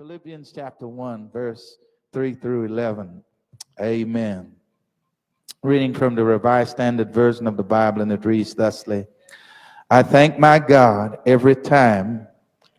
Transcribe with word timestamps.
Philippians 0.00 0.50
chapter 0.50 0.88
1, 0.88 1.28
verse 1.30 1.76
3 2.14 2.32
through 2.32 2.64
11. 2.64 3.22
Amen. 3.82 4.50
Reading 5.62 5.92
from 5.92 6.14
the 6.14 6.24
Revised 6.24 6.70
Standard 6.70 7.12
Version 7.12 7.46
of 7.46 7.58
the 7.58 7.62
Bible, 7.62 8.00
and 8.00 8.10
it 8.10 8.24
reads 8.24 8.54
thusly 8.54 9.06
I 9.90 10.02
thank 10.02 10.38
my 10.38 10.58
God 10.58 11.18
every 11.26 11.54
time 11.54 12.26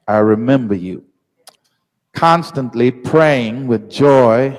I 0.08 0.18
remember 0.18 0.74
you, 0.74 1.06
constantly 2.12 2.90
praying 2.90 3.68
with 3.68 3.88
joy 3.88 4.58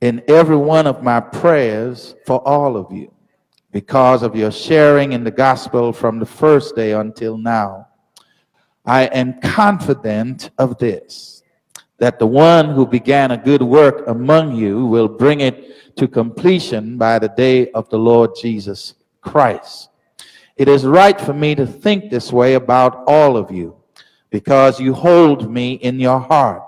in 0.00 0.22
every 0.26 0.56
one 0.56 0.86
of 0.86 1.02
my 1.02 1.20
prayers 1.20 2.14
for 2.24 2.38
all 2.48 2.78
of 2.78 2.90
you, 2.90 3.12
because 3.72 4.22
of 4.22 4.34
your 4.34 4.52
sharing 4.52 5.12
in 5.12 5.22
the 5.22 5.30
gospel 5.30 5.92
from 5.92 6.18
the 6.18 6.24
first 6.24 6.74
day 6.74 6.92
until 6.92 7.36
now. 7.36 7.88
I 8.86 9.02
am 9.04 9.38
confident 9.42 10.48
of 10.56 10.78
this, 10.78 11.37
that 11.98 12.18
the 12.18 12.26
one 12.26 12.70
who 12.70 12.86
began 12.86 13.30
a 13.30 13.36
good 13.36 13.62
work 13.62 14.06
among 14.06 14.54
you 14.54 14.86
will 14.86 15.08
bring 15.08 15.40
it 15.40 15.96
to 15.96 16.06
completion 16.08 16.96
by 16.96 17.18
the 17.18 17.28
day 17.28 17.70
of 17.72 17.88
the 17.90 17.98
Lord 17.98 18.30
Jesus 18.40 18.94
Christ. 19.20 19.90
It 20.56 20.68
is 20.68 20.84
right 20.84 21.20
for 21.20 21.32
me 21.32 21.54
to 21.54 21.66
think 21.66 22.10
this 22.10 22.32
way 22.32 22.54
about 22.54 23.04
all 23.06 23.36
of 23.36 23.50
you, 23.50 23.76
because 24.30 24.80
you 24.80 24.94
hold 24.94 25.50
me 25.50 25.74
in 25.74 25.98
your 25.98 26.20
heart. 26.20 26.62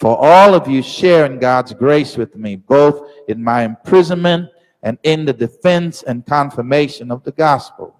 For 0.00 0.16
all 0.18 0.54
of 0.54 0.68
you 0.68 0.82
share 0.82 1.24
in 1.24 1.38
God's 1.38 1.72
grace 1.72 2.16
with 2.16 2.36
me, 2.36 2.56
both 2.56 3.08
in 3.28 3.42
my 3.42 3.64
imprisonment 3.64 4.50
and 4.82 4.98
in 5.02 5.24
the 5.24 5.32
defense 5.32 6.02
and 6.02 6.26
confirmation 6.26 7.10
of 7.10 7.22
the 7.24 7.32
gospel. 7.32 7.96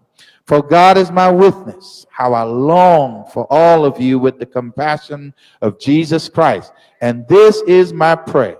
For 0.47 0.63
God 0.63 0.99
is 0.99 1.11
my 1.11 1.31
witness, 1.31 2.05
how 2.11 2.35
I 2.35 2.43
long 2.43 3.25
for 3.33 3.47
all 3.51 3.85
of 3.85 3.99
you 3.99 4.19
with 4.19 4.39
the 4.39 4.47
compassion 4.47 5.33
of 5.63 5.79
Jesus 5.79 6.29
Christ. 6.29 6.73
And 7.01 7.27
this 7.29 7.63
is 7.63 7.95
my 7.95 8.15
prayer, 8.15 8.59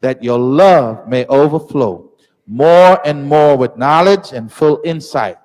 that 0.00 0.24
your 0.24 0.38
love 0.38 1.06
may 1.06 1.26
overflow 1.26 2.10
more 2.46 3.06
and 3.06 3.26
more 3.26 3.56
with 3.56 3.76
knowledge 3.76 4.32
and 4.32 4.50
full 4.50 4.80
insight 4.84 5.36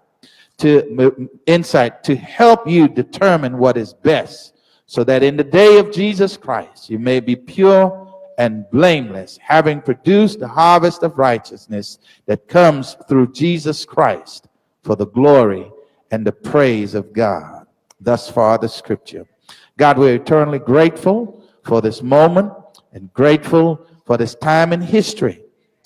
to 0.59 1.29
insight 1.45 2.03
to 2.05 2.15
help 2.15 2.67
you 2.67 2.87
determine 2.87 3.57
what 3.57 3.75
is 3.75 3.93
best 3.93 4.53
so 4.85 5.03
that 5.03 5.23
in 5.23 5.35
the 5.35 5.43
day 5.43 5.79
of 5.79 5.91
Jesus 5.91 6.37
Christ 6.37 6.89
you 6.89 6.99
may 6.99 7.19
be 7.19 7.35
pure 7.35 7.99
and 8.37 8.65
blameless 8.71 9.37
having 9.41 9.81
produced 9.81 10.39
the 10.39 10.47
harvest 10.47 11.03
of 11.03 11.17
righteousness 11.17 11.99
that 12.25 12.47
comes 12.47 12.95
through 13.09 13.33
Jesus 13.33 13.83
Christ 13.83 14.47
for 14.83 14.95
the 14.95 15.07
glory 15.07 15.69
and 16.13 16.27
the 16.27 16.31
praise 16.31 16.93
of 16.93 17.11
God. 17.11 17.65
Thus 17.99 18.29
far, 18.29 18.59
the 18.59 18.69
scripture. 18.69 19.25
God, 19.77 19.97
we're 19.97 20.13
eternally 20.13 20.59
grateful 20.59 21.43
for 21.63 21.81
this 21.81 22.03
moment 22.03 22.53
and 22.91 23.11
grateful 23.13 23.83
for 24.05 24.15
this 24.15 24.35
time 24.35 24.73
in 24.73 24.79
history. 24.79 25.41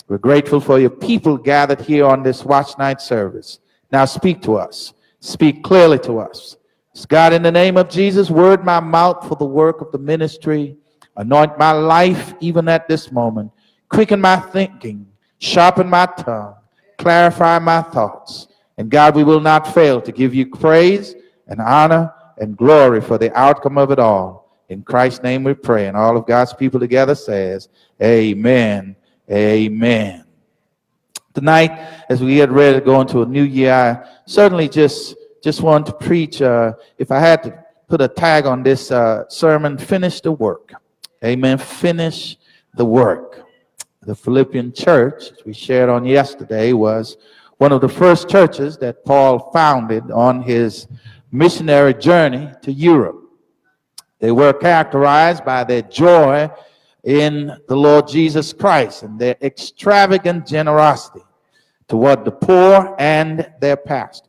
We're 0.06 0.18
grateful 0.18 0.60
for 0.60 0.78
your 0.78 0.90
people 0.90 1.38
gathered 1.38 1.80
here 1.80 2.04
on 2.04 2.22
this 2.22 2.44
watch 2.44 2.76
night 2.76 3.00
service. 3.00 3.60
Now 3.90 4.04
speak 4.04 4.42
to 4.42 4.56
us. 4.56 4.92
Speak 5.20 5.64
clearly 5.64 5.98
to 6.00 6.18
us. 6.18 6.58
God, 7.08 7.32
in 7.32 7.42
the 7.42 7.50
name 7.50 7.78
of 7.78 7.88
Jesus, 7.88 8.28
word 8.28 8.66
my 8.66 8.80
mouth 8.80 9.26
for 9.26 9.36
the 9.36 9.46
work 9.46 9.80
of 9.80 9.92
the 9.92 9.98
ministry. 9.98 10.76
Anoint 11.16 11.58
my 11.58 11.72
life 11.72 12.34
even 12.40 12.68
at 12.68 12.86
this 12.86 13.10
moment. 13.10 13.50
Quicken 13.88 14.20
my 14.20 14.36
thinking. 14.36 15.06
Sharpen 15.38 15.88
my 15.88 16.04
tongue. 16.04 16.54
Clarify 16.98 17.60
my 17.60 17.80
thoughts. 17.80 18.48
And 18.78 18.90
God, 18.90 19.16
we 19.16 19.24
will 19.24 19.40
not 19.40 19.74
fail 19.74 20.00
to 20.00 20.12
give 20.12 20.34
you 20.34 20.46
praise 20.46 21.16
and 21.48 21.60
honor 21.60 22.14
and 22.38 22.56
glory 22.56 23.00
for 23.00 23.18
the 23.18 23.36
outcome 23.36 23.76
of 23.76 23.90
it 23.90 23.98
all. 23.98 24.62
In 24.68 24.82
Christ's 24.82 25.22
name 25.22 25.42
we 25.42 25.54
pray. 25.54 25.88
And 25.88 25.96
all 25.96 26.16
of 26.16 26.26
God's 26.26 26.54
people 26.54 26.78
together 26.78 27.16
says, 27.16 27.68
Amen. 28.00 28.94
Amen. 29.30 30.24
Tonight, 31.34 32.04
as 32.08 32.22
we 32.22 32.36
get 32.36 32.50
ready 32.50 32.78
to 32.78 32.84
go 32.84 33.00
into 33.00 33.22
a 33.22 33.26
new 33.26 33.42
year, 33.42 33.72
I 33.72 34.08
certainly 34.26 34.68
just 34.68 35.16
just 35.42 35.60
want 35.60 35.86
to 35.86 35.92
preach. 35.92 36.40
Uh, 36.40 36.72
if 36.98 37.10
I 37.10 37.18
had 37.18 37.42
to 37.44 37.64
put 37.88 38.00
a 38.00 38.08
tag 38.08 38.46
on 38.46 38.62
this 38.62 38.90
uh, 38.90 39.28
sermon, 39.28 39.78
finish 39.78 40.20
the 40.20 40.32
work. 40.32 40.72
Amen. 41.24 41.58
Finish 41.58 42.36
the 42.74 42.84
work. 42.84 43.44
The 44.02 44.14
Philippian 44.14 44.72
church, 44.72 45.32
as 45.32 45.44
we 45.44 45.52
shared 45.52 45.88
on 45.88 46.04
yesterday, 46.04 46.72
was 46.72 47.16
one 47.58 47.72
of 47.72 47.80
the 47.80 47.88
first 47.88 48.28
churches 48.28 48.78
that 48.78 49.04
Paul 49.04 49.50
founded 49.52 50.10
on 50.10 50.42
his 50.42 50.86
missionary 51.30 51.92
journey 51.92 52.50
to 52.62 52.72
Europe. 52.72 53.22
They 54.20 54.30
were 54.30 54.52
characterized 54.52 55.44
by 55.44 55.64
their 55.64 55.82
joy 55.82 56.50
in 57.04 57.56
the 57.68 57.76
Lord 57.76 58.08
Jesus 58.08 58.52
Christ 58.52 59.02
and 59.02 59.18
their 59.18 59.36
extravagant 59.42 60.46
generosity 60.46 61.24
toward 61.88 62.24
the 62.24 62.32
poor 62.32 62.94
and 62.98 63.50
their 63.60 63.76
pastor. 63.76 64.28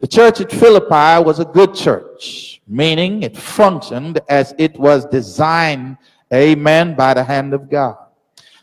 The 0.00 0.08
church 0.08 0.40
at 0.40 0.52
Philippi 0.52 1.24
was 1.24 1.38
a 1.40 1.44
good 1.44 1.74
church, 1.74 2.60
meaning 2.68 3.22
it 3.22 3.36
functioned 3.36 4.20
as 4.28 4.54
it 4.58 4.78
was 4.78 5.06
designed, 5.06 5.96
amen, 6.32 6.94
by 6.94 7.14
the 7.14 7.24
hand 7.24 7.54
of 7.54 7.70
God. 7.70 8.03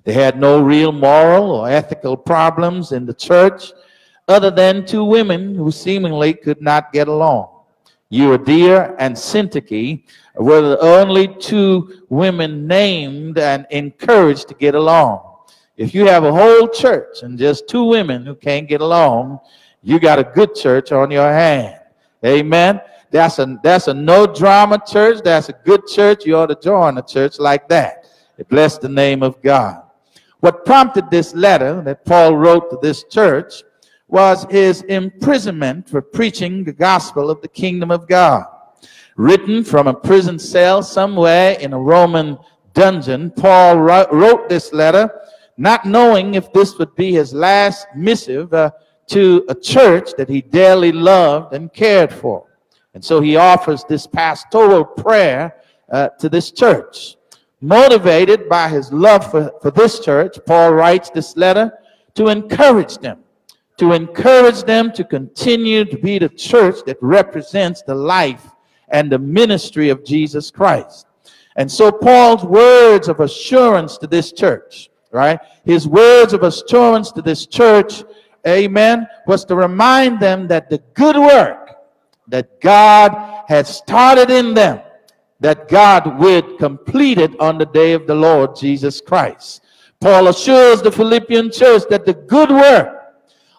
They 0.04 0.14
had 0.14 0.40
no 0.40 0.62
real 0.62 0.92
moral 0.92 1.52
or 1.52 1.70
ethical 1.70 2.18
problems 2.18 2.92
in 2.92 3.06
the 3.06 3.14
church 3.14 3.72
other 4.28 4.50
than 4.50 4.86
two 4.86 5.04
women 5.04 5.56
who 5.56 5.72
seemingly 5.72 6.34
could 6.34 6.62
not 6.62 6.92
get 6.92 7.08
along. 7.08 7.50
Euodia 8.12 8.96
and 9.00 9.16
Syntyche 9.16 10.04
were 10.36 10.62
the 10.62 10.80
only 10.80 11.28
two 11.36 12.04
women 12.10 12.68
named 12.68 13.38
and 13.38 13.66
encouraged 13.70 14.48
to 14.50 14.54
get 14.56 14.76
along. 14.76 15.22
If 15.78 15.96
you 15.96 16.06
have 16.08 16.24
a 16.24 16.32
whole 16.32 16.68
church 16.68 17.24
and 17.24 17.40
just 17.40 17.68
two 17.68 17.86
women 17.86 18.26
who 18.26 18.36
can't 18.36 18.68
get 18.68 18.82
along, 18.82 19.40
you 19.82 20.00
got 20.00 20.20
a 20.20 20.24
good 20.24 20.54
church 20.56 20.92
on 20.92 21.10
your 21.10 21.32
hand. 21.32 21.80
Amen. 22.26 22.82
That's 23.10 23.40
a 23.40 23.60
that's 23.64 23.88
a 23.88 23.94
no 23.94 24.28
drama 24.28 24.82
church. 24.86 25.22
That's 25.24 25.50
a 25.50 25.54
good 25.54 25.88
church. 25.88 26.26
You 26.26 26.38
ought 26.38 26.48
to 26.48 26.56
join 26.56 26.98
a 26.98 27.02
church 27.02 27.40
like 27.40 27.68
that. 27.70 28.06
Bless 28.50 28.78
the 28.78 28.90
name 28.90 29.24
of 29.24 29.42
God. 29.42 29.81
What 30.42 30.66
prompted 30.66 31.10
this 31.10 31.36
letter 31.36 31.82
that 31.84 32.04
Paul 32.04 32.36
wrote 32.36 32.72
to 32.72 32.80
this 32.82 33.04
church 33.04 33.64
was 34.08 34.46
his 34.50 34.82
imprisonment 34.84 35.88
for 35.88 36.02
preaching 36.02 36.64
the 36.64 36.74
gospel 36.74 37.30
of 37.30 37.42
the 37.42 37.48
kingdom 37.48 37.92
of 37.92 38.08
God. 38.08 38.46
Written 39.16 39.64
from 39.64 39.88
a 39.88 39.94
prison 39.94 40.40
cell 40.40 40.82
somewhere 40.82 41.54
in 41.60 41.74
a 41.74 41.80
Roman 41.80 42.40
dungeon, 42.74 43.30
Paul 43.32 43.78
wrote 43.78 44.50
this 44.50 44.74
letter 44.74 45.12
not 45.58 45.86
knowing 45.86 46.34
if 46.34 46.52
this 46.54 46.78
would 46.80 46.96
be 46.96 47.12
his 47.14 47.34
last 47.36 47.86
missive 47.96 48.52
uh, 48.52 48.72
to 49.08 49.46
a 49.48 49.54
church 49.54 50.10
that 50.18 50.28
he 50.28 50.42
dearly 50.42 50.92
loved 50.92 51.54
and 51.54 51.72
cared 51.72 52.12
for. 52.12 52.48
And 52.96 53.06
so 53.06 53.22
he 53.22 53.36
offers 53.36 53.84
this 53.84 54.08
pastoral 54.08 54.86
prayer 54.86 55.56
uh, 55.92 56.10
to 56.20 56.30
this 56.30 56.52
church. 56.52 57.18
Motivated 57.62 58.50
by 58.50 58.68
his 58.68 58.92
love 58.92 59.30
for, 59.30 59.54
for 59.62 59.70
this 59.70 60.00
church, 60.00 60.40
Paul 60.48 60.74
writes 60.74 61.12
this 61.12 61.38
letter 61.38 61.72
to 62.16 62.30
encourage 62.30 62.98
them, 62.98 63.20
to 63.78 63.94
encourage 63.94 64.64
them 64.64 64.92
to 64.94 65.04
continue 65.04 65.86
to 65.86 65.98
be 65.98 66.18
the 66.18 66.30
church 66.30 66.78
that 66.88 66.98
represents 67.02 67.84
the 67.84 67.94
life 67.94 68.50
and 68.90 69.12
the 69.12 69.20
ministry 69.20 69.90
of 69.90 70.04
Jesus 70.04 70.50
Christ. 70.50 71.06
And 71.56 71.72
so 71.72 71.92
Paul's 71.92 72.44
words 72.44 73.08
of 73.08 73.20
assurance 73.20 73.98
to 74.00 74.08
this 74.08 74.32
church, 74.32 74.90
right? 75.12 75.40
His 75.64 75.88
words 75.88 76.34
of 76.34 76.42
assurance 76.42 77.12
to 77.12 77.22
this 77.22 77.46
church, 77.46 78.04
amen, 78.48 79.08
was 79.28 79.46
to 79.46 79.56
remind 79.56 80.20
them 80.20 80.48
that 80.48 80.70
the 80.70 80.80
good 80.96 81.16
work 81.16 81.76
that 82.28 82.60
God 82.60 83.44
had 83.48 83.68
started 83.68 84.32
in 84.32 84.56
them 84.56 84.82
that 85.42 85.68
God 85.68 86.20
would 86.20 86.60
complete 86.60 87.18
it 87.18 87.38
on 87.40 87.58
the 87.58 87.66
day 87.66 87.94
of 87.94 88.08
the 88.08 88.16
Lord 88.16 88.56
Jesus 88.56 89.02
Christ. 89.02 89.64
Paul 90.00 90.28
assures 90.28 90.82
the 90.82 90.92
Philippian 90.92 91.52
church 91.52 91.84
that 91.90 92.06
the 92.06 92.14
good 92.14 92.50
work 92.50 93.00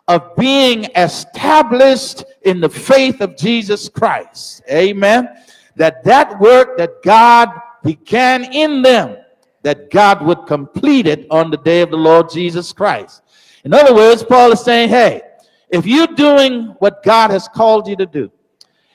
of 0.09 0.35
being 0.37 0.85
established 0.97 2.25
in 2.43 2.61
the 2.61 2.69
faith 2.69 3.21
of 3.21 3.37
Jesus 3.37 3.89
Christ, 3.89 4.63
amen, 4.71 5.29
that 5.77 6.05
that 6.05 6.41
work 6.41 6.77
that 6.79 7.03
God 7.03 7.49
began 7.83 8.45
in 8.53 8.83
them, 8.83 9.17
that 9.63 9.91
God 9.91 10.23
would 10.23 10.47
complete 10.47 11.07
it 11.07 11.27
on 11.31 11.51
the 11.51 11.57
day 11.59 11.81
of 11.83 11.91
the 11.91 11.97
Lord 11.97 12.31
Jesus 12.31 12.73
Christ. 12.73 13.23
In 13.65 13.75
other 13.75 13.95
words, 13.95 14.23
Paul 14.23 14.53
is 14.53 14.61
saying, 14.61 14.89
hey, 14.89 15.23
if 15.69 15.87
you're 15.87 16.07
doing 16.07 16.77
what 16.79 17.03
God 17.03 17.31
has 17.31 17.49
called 17.49 17.89
you 17.89 17.97
to 17.97 18.07
do, 18.07 18.31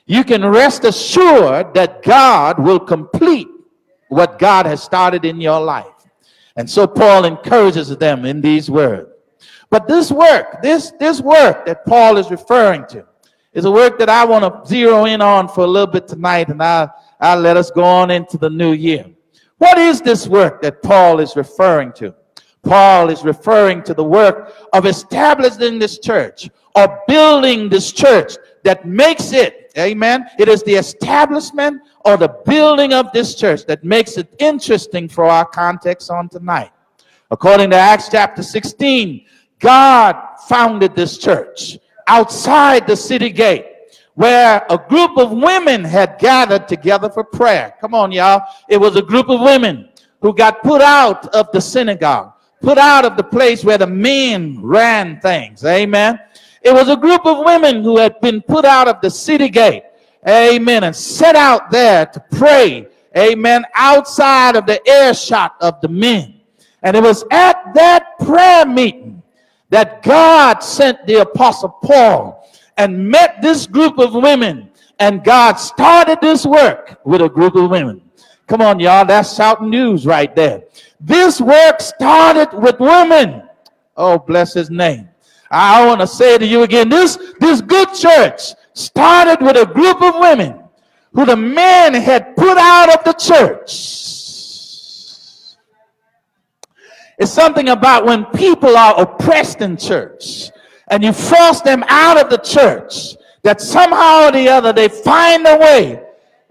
you 0.08 0.24
can 0.24 0.44
rest 0.46 0.86
assured 0.86 1.74
that 1.74 2.02
God 2.02 2.58
will 2.58 2.80
complete 2.80 3.48
what 4.08 4.40
God 4.40 4.66
has 4.66 4.82
started 4.82 5.26
in 5.26 5.40
your 5.40 5.60
life. 5.60 5.86
And 6.56 6.68
so 6.68 6.88
Paul 6.88 7.26
encourages 7.26 7.96
them 7.98 8.26
in 8.26 8.42
these 8.42 8.72
words. 8.72 9.10
But 9.70 9.88
this 9.88 10.12
work, 10.12 10.62
this, 10.62 10.92
this 11.00 11.22
work 11.22 11.66
that 11.66 11.86
Paul 11.86 12.18
is 12.18 12.32
referring 12.32 12.86
to, 12.88 13.06
is 13.54 13.66
a 13.66 13.72
work 13.72 14.00
that 14.00 14.10
I 14.10 14.24
want 14.24 14.44
to 14.44 14.68
zero 14.68 15.06
in 15.06 15.22
on 15.22 15.50
for 15.50 15.62
a 15.62 15.68
little 15.68 15.92
bit 15.92 16.08
tonight, 16.08 16.48
and 16.50 16.64
I'll, 16.64 16.94
I'll 17.20 17.40
let 17.40 17.58
us 17.58 17.70
go 17.70 17.84
on 17.84 18.10
into 18.12 18.38
the 18.38 18.50
new 18.50 18.72
year. 18.72 19.06
What 19.58 19.78
is 19.78 20.02
this 20.02 20.28
work 20.28 20.62
that 20.62 20.82
Paul 20.82 21.20
is 21.20 21.36
referring 21.36 21.92
to? 21.94 22.16
Paul 22.64 23.10
is 23.10 23.24
referring 23.24 23.84
to 23.84 23.94
the 23.94 24.04
work 24.04 24.54
of 24.74 24.86
establishing 24.86 25.80
this 25.80 26.00
church 26.00 26.50
or 26.76 27.02
building 27.08 27.70
this 27.70 27.92
church 27.92 28.34
that 28.64 28.86
makes 28.86 29.32
it, 29.32 29.67
amen. 29.78 30.28
It 30.40 30.48
is 30.50 30.64
the 30.64 30.76
establishment 30.76 31.82
or 32.06 32.18
the 32.18 32.30
building 32.46 32.94
of 32.94 33.12
this 33.12 33.36
church 33.36 33.66
that 33.66 33.84
makes 33.84 34.18
it 34.18 34.34
interesting 34.40 35.08
for 35.08 35.26
our 35.26 35.46
context 35.46 36.10
on 36.10 36.30
tonight. 36.30 36.72
According 37.30 37.72
to 37.72 37.76
Acts 37.76 38.10
chapter 38.10 38.42
16, 38.42 39.26
God 39.60 40.16
founded 40.48 40.96
this 40.96 41.18
church 41.18 41.78
outside 42.08 42.88
the 42.88 42.96
city 42.96 43.30
gate 43.30 43.66
where 44.16 44.66
a 44.70 44.78
group 44.90 45.18
of 45.18 45.32
women 45.32 45.84
had 45.84 46.18
gathered 46.18 46.68
together 46.68 47.10
for 47.10 47.24
prayer. 47.24 47.76
Come 47.80 47.94
on, 47.94 48.12
y'all. 48.12 48.42
It 48.68 48.78
was 48.78 48.96
a 48.96 49.02
group 49.02 49.30
of 49.30 49.42
women 49.42 49.90
who 50.22 50.34
got 50.34 50.64
put 50.64 50.82
out 50.82 51.28
of 51.36 51.52
the 51.52 51.62
synagogue, 51.62 52.34
put 52.62 52.80
out 52.80 53.06
of 53.06 53.16
the 53.16 53.24
place 53.24 53.64
where 53.64 53.78
the 53.78 53.86
men 53.86 54.60
ran 54.60 55.20
things. 55.20 55.64
Amen. 55.64 56.20
It 56.62 56.74
was 56.74 56.90
a 56.90 56.98
group 56.98 57.26
of 57.26 57.46
women 57.46 57.84
who 57.84 57.98
had 57.98 58.20
been 58.22 58.42
put 58.42 58.66
out 58.66 58.88
of 58.88 59.02
the 59.02 59.10
city 59.10 59.50
gate. 59.50 59.84
Amen. 60.28 60.84
And 60.84 60.96
set 60.96 61.36
out 61.36 61.72
there 61.72 62.06
to 62.08 62.24
pray. 62.32 62.88
Amen. 63.16 63.66
Outside 63.76 64.56
of 64.56 64.66
the 64.66 64.82
earshot 64.90 65.56
of 65.62 65.80
the 65.82 65.88
men. 65.88 66.42
And 66.84 66.96
it 66.96 67.04
was 67.04 67.24
at 67.32 67.74
that 67.74 68.20
prayer 68.20 68.66
meeting 68.66 69.22
that 69.70 70.04
God 70.04 70.60
sent 70.60 71.06
the 71.08 71.22
apostle 71.22 71.70
Paul 71.70 72.48
and 72.78 73.10
met 73.10 73.42
this 73.42 73.68
group 73.68 73.98
of 74.00 74.14
women. 74.14 74.70
And 75.00 75.24
God 75.24 75.56
started 75.56 76.20
this 76.22 76.46
work 76.46 77.00
with 77.04 77.22
a 77.22 77.30
group 77.30 77.56
of 77.56 77.70
women. 77.70 78.02
Come 78.48 78.62
on, 78.62 78.80
y'all. 78.80 79.06
That's 79.06 79.36
shouting 79.36 79.70
news 79.70 80.06
right 80.06 80.34
there. 80.36 80.64
This 81.00 81.40
work 81.40 81.82
started 81.82 82.58
with 82.58 82.80
women. 82.80 83.44
Oh, 83.96 84.18
bless 84.18 84.54
his 84.54 84.70
name. 84.70 85.10
I 85.50 85.86
want 85.86 86.02
to 86.02 86.08
say 86.08 86.38
to 86.38 86.46
you 86.46 86.64
again, 86.64 86.90
this, 86.90 87.18
this 87.40 87.62
good 87.62 87.94
church 87.94 88.54
started 88.74 89.44
with 89.44 89.58
a 89.58 89.66
group 89.66 90.02
of 90.02 90.20
women 90.20 90.60
who 91.14 91.26
the 91.26 91.36
men 91.36 91.94
had 91.94 92.36
put 92.36 92.58
out 92.58 92.94
of 92.94 93.04
the 93.04 93.14
church. 93.14 93.72
It's 97.18 97.32
something 97.32 97.70
about 97.70 98.06
when 98.06 98.26
people 98.26 98.78
are 98.78 99.02
oppressed 99.02 99.62
in 99.62 99.78
church 99.78 100.52
and 100.90 101.04
you 101.04 101.14
force 101.14 101.62
them 101.62 101.84
out 101.88 102.22
of 102.22 102.30
the 102.30 102.38
church 102.38 103.16
that 103.44 103.62
somehow 103.62 104.28
or 104.28 104.32
the 104.32 104.50
other 104.50 104.74
they 104.74 104.88
find 104.88 105.46
a 105.48 105.58
way, 105.58 106.04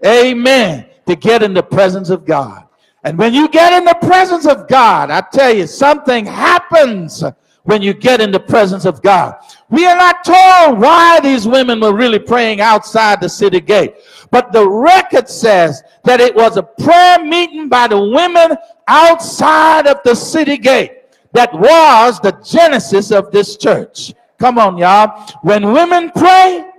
amen, 0.05 0.87
to 1.05 1.15
get 1.15 1.43
in 1.43 1.53
the 1.53 1.63
presence 1.63 2.09
of 2.09 2.25
God. 2.25 2.65
And 3.03 3.17
when 3.17 3.33
you 3.33 3.47
get 3.47 3.71
in 3.71 3.85
the 3.85 3.97
presence 4.01 4.45
of 4.45 4.67
God, 4.67 5.09
I 5.09 5.21
tell 5.31 5.53
you, 5.53 5.67
something 5.67 6.25
happens 6.25 7.23
when 7.67 7.81
you 7.81 7.93
get 7.93 8.21
in 8.21 8.31
the 8.31 8.39
presence 8.39 8.85
of 8.85 9.01
God. 9.01 9.35
We 9.69 9.85
are 9.85 9.97
not 9.97 10.23
told 10.23 10.79
why 10.79 11.19
these 11.19 11.45
women 11.45 11.81
were 11.81 11.93
really 11.93 12.17
praying 12.17 12.61
outside 12.61 13.19
the 13.19 13.27
city 13.27 13.59
gate, 13.59 13.95
but 14.31 14.53
the 14.53 14.65
record 14.65 15.27
says 15.27 15.83
that 16.05 16.21
it 16.21 16.33
was 16.33 16.55
a 16.55 16.63
prayer 16.63 17.21
meeting 17.21 17.67
by 17.67 17.89
the 17.89 18.01
women 18.01 18.55
outside 18.87 19.85
of 19.85 19.97
the 20.05 20.15
city 20.15 20.57
gate 20.57 20.93
that 21.33 21.53
was 21.53 22.21
the 22.21 22.31
genesis 22.41 23.11
of 23.11 23.31
this 23.31 23.57
church. 23.57 24.13
Come 24.39 24.57
on, 24.57 24.77
y'all. 24.77 25.29
When 25.41 25.73
women 25.73 26.09
pray, 26.15 26.71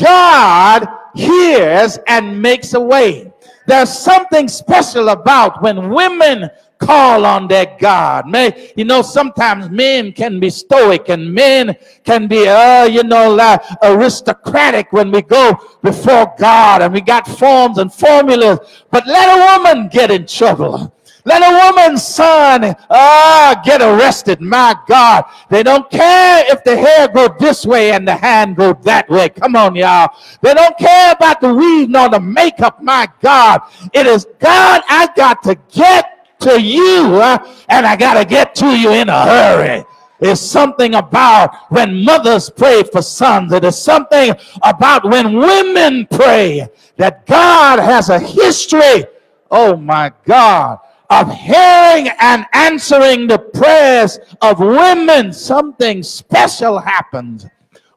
God 0.00 0.88
hears 1.14 1.98
and 2.08 2.40
makes 2.40 2.72
a 2.72 2.80
way. 2.80 3.30
There's 3.66 3.92
something 3.96 4.48
special 4.48 5.10
about 5.10 5.62
when 5.62 5.90
women 5.90 6.48
call 6.82 7.24
on 7.24 7.48
that 7.48 7.78
God. 7.78 8.26
May 8.26 8.72
you 8.76 8.84
know 8.84 9.02
sometimes 9.02 9.70
men 9.70 10.12
can 10.12 10.40
be 10.40 10.50
stoic 10.50 11.08
and 11.08 11.32
men 11.32 11.76
can 12.04 12.26
be 12.26 12.48
uh 12.48 12.84
you 12.84 13.04
know 13.04 13.34
like 13.34 13.60
aristocratic 13.82 14.92
when 14.92 15.10
we 15.10 15.22
go 15.22 15.56
before 15.82 16.34
God 16.38 16.82
and 16.82 16.92
we 16.92 17.00
got 17.00 17.26
forms 17.26 17.78
and 17.78 17.92
formulas. 17.92 18.58
But 18.90 19.06
let 19.06 19.26
a 19.28 19.38
woman 19.58 19.88
get 19.88 20.10
in 20.10 20.26
trouble. 20.26 20.92
Let 21.24 21.40
a 21.42 21.70
woman's 21.70 22.04
son 22.04 22.74
ah 22.90 23.60
get 23.64 23.80
arrested. 23.80 24.40
My 24.40 24.74
God, 24.88 25.24
they 25.48 25.62
don't 25.62 25.88
care 25.88 26.44
if 26.52 26.64
the 26.64 26.76
hair 26.76 27.06
go 27.06 27.28
this 27.38 27.64
way 27.64 27.92
and 27.92 28.06
the 28.06 28.16
hand 28.16 28.56
go 28.56 28.72
that 28.82 29.08
way. 29.08 29.28
Come 29.28 29.54
on, 29.54 29.76
y'all. 29.76 30.10
They 30.40 30.52
don't 30.52 30.76
care 30.76 31.12
about 31.12 31.40
the 31.40 31.54
weave 31.54 31.88
nor 31.88 32.08
the 32.08 32.18
makeup. 32.18 32.82
My 32.82 33.08
God, 33.20 33.60
it 33.92 34.06
is 34.06 34.26
God. 34.40 34.82
I 34.88 35.08
got 35.14 35.44
to 35.44 35.56
get 35.70 36.11
to 36.42 36.60
you, 36.60 37.20
and 37.68 37.86
I 37.86 37.96
got 37.96 38.14
to 38.14 38.24
get 38.24 38.54
to 38.56 38.66
you 38.66 38.90
in 38.92 39.08
a 39.08 39.24
hurry. 39.24 39.84
It's 40.20 40.40
something 40.40 40.94
about 40.94 41.72
when 41.72 42.04
mothers 42.04 42.48
pray 42.48 42.84
for 42.84 43.02
sons. 43.02 43.52
It 43.52 43.64
is 43.64 43.76
something 43.76 44.32
about 44.62 45.04
when 45.04 45.36
women 45.36 46.06
pray 46.08 46.68
that 46.96 47.26
God 47.26 47.80
has 47.80 48.08
a 48.08 48.20
history, 48.20 49.04
oh 49.50 49.76
my 49.76 50.12
God, 50.24 50.78
of 51.10 51.34
hearing 51.34 52.08
and 52.20 52.46
answering 52.52 53.26
the 53.26 53.38
prayers 53.38 54.20
of 54.40 54.60
women. 54.60 55.32
Something 55.32 56.04
special 56.04 56.78
happens 56.78 57.46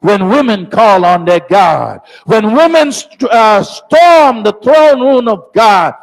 when 0.00 0.28
women 0.28 0.66
call 0.66 1.04
on 1.04 1.24
their 1.24 1.46
God. 1.48 2.00
When 2.24 2.54
women 2.54 2.92
uh, 3.30 3.62
storm 3.62 4.42
the 4.42 4.58
throne 4.62 5.00
room 5.00 5.28
of 5.28 5.52
God 5.54 5.94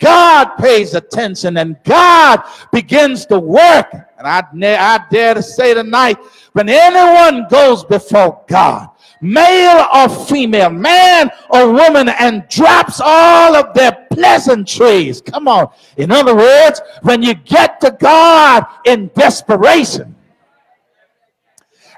God 0.00 0.56
pays 0.56 0.94
attention 0.94 1.58
and 1.58 1.76
God 1.84 2.42
begins 2.72 3.26
to 3.26 3.38
work. 3.38 3.92
And 4.18 4.26
I, 4.26 4.42
I 4.52 5.04
dare 5.10 5.34
to 5.34 5.42
say 5.42 5.74
tonight, 5.74 6.18
when 6.52 6.68
anyone 6.68 7.46
goes 7.48 7.84
before 7.84 8.42
God, 8.48 8.88
male 9.20 9.86
or 9.94 10.08
female, 10.08 10.70
man 10.70 11.30
or 11.50 11.72
woman, 11.72 12.08
and 12.08 12.48
drops 12.48 13.00
all 13.02 13.54
of 13.54 13.74
their 13.74 14.06
pleasantries. 14.10 15.20
Come 15.20 15.46
on. 15.46 15.68
In 15.96 16.10
other 16.10 16.34
words, 16.34 16.80
when 17.02 17.22
you 17.22 17.34
get 17.34 17.80
to 17.82 17.90
God 17.92 18.66
in 18.86 19.10
desperation, 19.14 20.16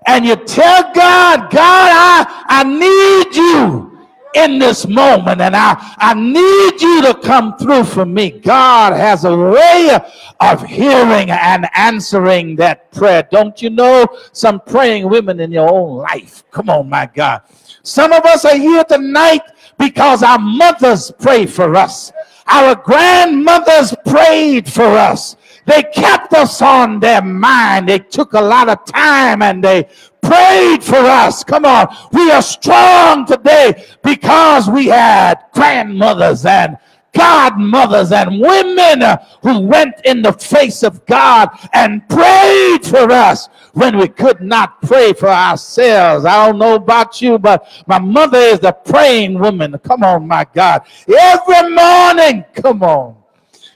and 0.04 0.26
you 0.26 0.34
tell 0.34 0.82
God, 0.92 1.50
God, 1.50 1.54
I, 1.58 2.44
I 2.48 2.64
need 2.64 3.36
you 3.36 3.91
in 4.34 4.58
this 4.58 4.86
moment 4.86 5.40
and 5.40 5.54
I, 5.54 5.76
I 5.98 6.14
need 6.14 6.80
you 6.80 7.02
to 7.02 7.18
come 7.22 7.56
through 7.56 7.84
for 7.84 8.04
me. 8.04 8.30
God 8.30 8.92
has 8.92 9.24
a 9.24 9.36
way 9.36 9.98
of 10.40 10.64
hearing 10.64 11.30
and 11.30 11.68
answering 11.74 12.56
that 12.56 12.90
prayer. 12.92 13.26
Don't 13.30 13.60
you 13.60 13.70
know 13.70 14.06
some 14.32 14.60
praying 14.60 15.08
women 15.08 15.40
in 15.40 15.52
your 15.52 15.70
own 15.70 15.98
life? 15.98 16.44
Come 16.50 16.70
on, 16.70 16.88
my 16.88 17.06
God. 17.06 17.42
Some 17.82 18.12
of 18.12 18.24
us 18.24 18.44
are 18.44 18.56
here 18.56 18.84
tonight 18.84 19.42
because 19.78 20.22
our 20.22 20.38
mothers 20.38 21.12
pray 21.18 21.46
for 21.46 21.74
us. 21.74 22.12
Our 22.46 22.74
grandmothers 22.74 23.94
prayed 24.06 24.70
for 24.70 24.84
us. 24.84 25.36
They 25.64 25.82
kept 25.84 26.32
us 26.32 26.60
on 26.60 26.98
their 27.00 27.22
mind. 27.22 27.88
They 27.88 28.00
took 28.00 28.32
a 28.32 28.40
lot 28.40 28.68
of 28.68 28.84
time 28.84 29.42
and 29.42 29.62
they 29.62 29.88
prayed 30.22 30.82
for 30.82 30.96
us. 30.96 31.44
Come 31.44 31.64
on. 31.64 31.94
We 32.12 32.30
are 32.30 32.42
strong 32.42 33.26
today 33.26 33.84
because 34.02 34.70
we 34.70 34.86
had 34.86 35.38
grandmothers 35.52 36.46
and 36.46 36.78
godmothers 37.12 38.10
and 38.10 38.40
women 38.40 39.02
who 39.42 39.60
went 39.60 39.94
in 40.04 40.22
the 40.22 40.32
face 40.32 40.82
of 40.82 41.04
God 41.04 41.50
and 41.74 42.08
prayed 42.08 42.86
for 42.86 43.10
us 43.12 43.48
when 43.74 43.98
we 43.98 44.08
could 44.08 44.40
not 44.40 44.80
pray 44.82 45.12
for 45.12 45.28
ourselves. 45.28 46.24
I 46.24 46.46
don't 46.46 46.58
know 46.58 46.76
about 46.76 47.20
you, 47.20 47.38
but 47.38 47.66
my 47.86 47.98
mother 47.98 48.38
is 48.38 48.60
a 48.64 48.72
praying 48.72 49.38
woman. 49.38 49.78
Come 49.80 50.02
on, 50.04 50.26
my 50.26 50.46
God. 50.54 50.82
Every 51.06 51.70
morning, 51.74 52.44
come 52.54 52.82
on. 52.82 53.16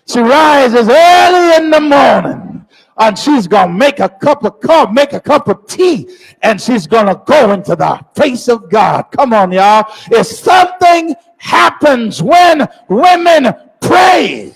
She 0.07 0.21
rises 0.21 0.89
early 0.89 1.57
in 1.57 1.71
the 1.71 1.81
morning 1.81 2.56
and 2.99 3.19
she's 3.19 3.47
gonna 3.47 3.73
make 3.73 4.01
a 4.01 4.09
cup 4.09 4.45
of 4.45 4.61
coffee, 4.61 4.93
make 4.93 5.13
a 5.13 5.21
cup 5.21 5.49
of 5.49 5.67
tea, 5.67 6.09
and 6.43 6.61
she's 6.61 6.87
gonna 6.87 7.21
go 7.27 7.53
into 7.53 7.77
the 7.77 8.01
face 8.15 8.49
of 8.49 8.71
God. 8.71 9.05
Come 9.13 9.33
on, 9.33 9.53
y'all. 9.53 9.87
If 10.11 10.27
something 10.27 11.15
happens 11.39 12.23
when 12.23 12.67
women 12.89 13.55
pray, 13.81 14.53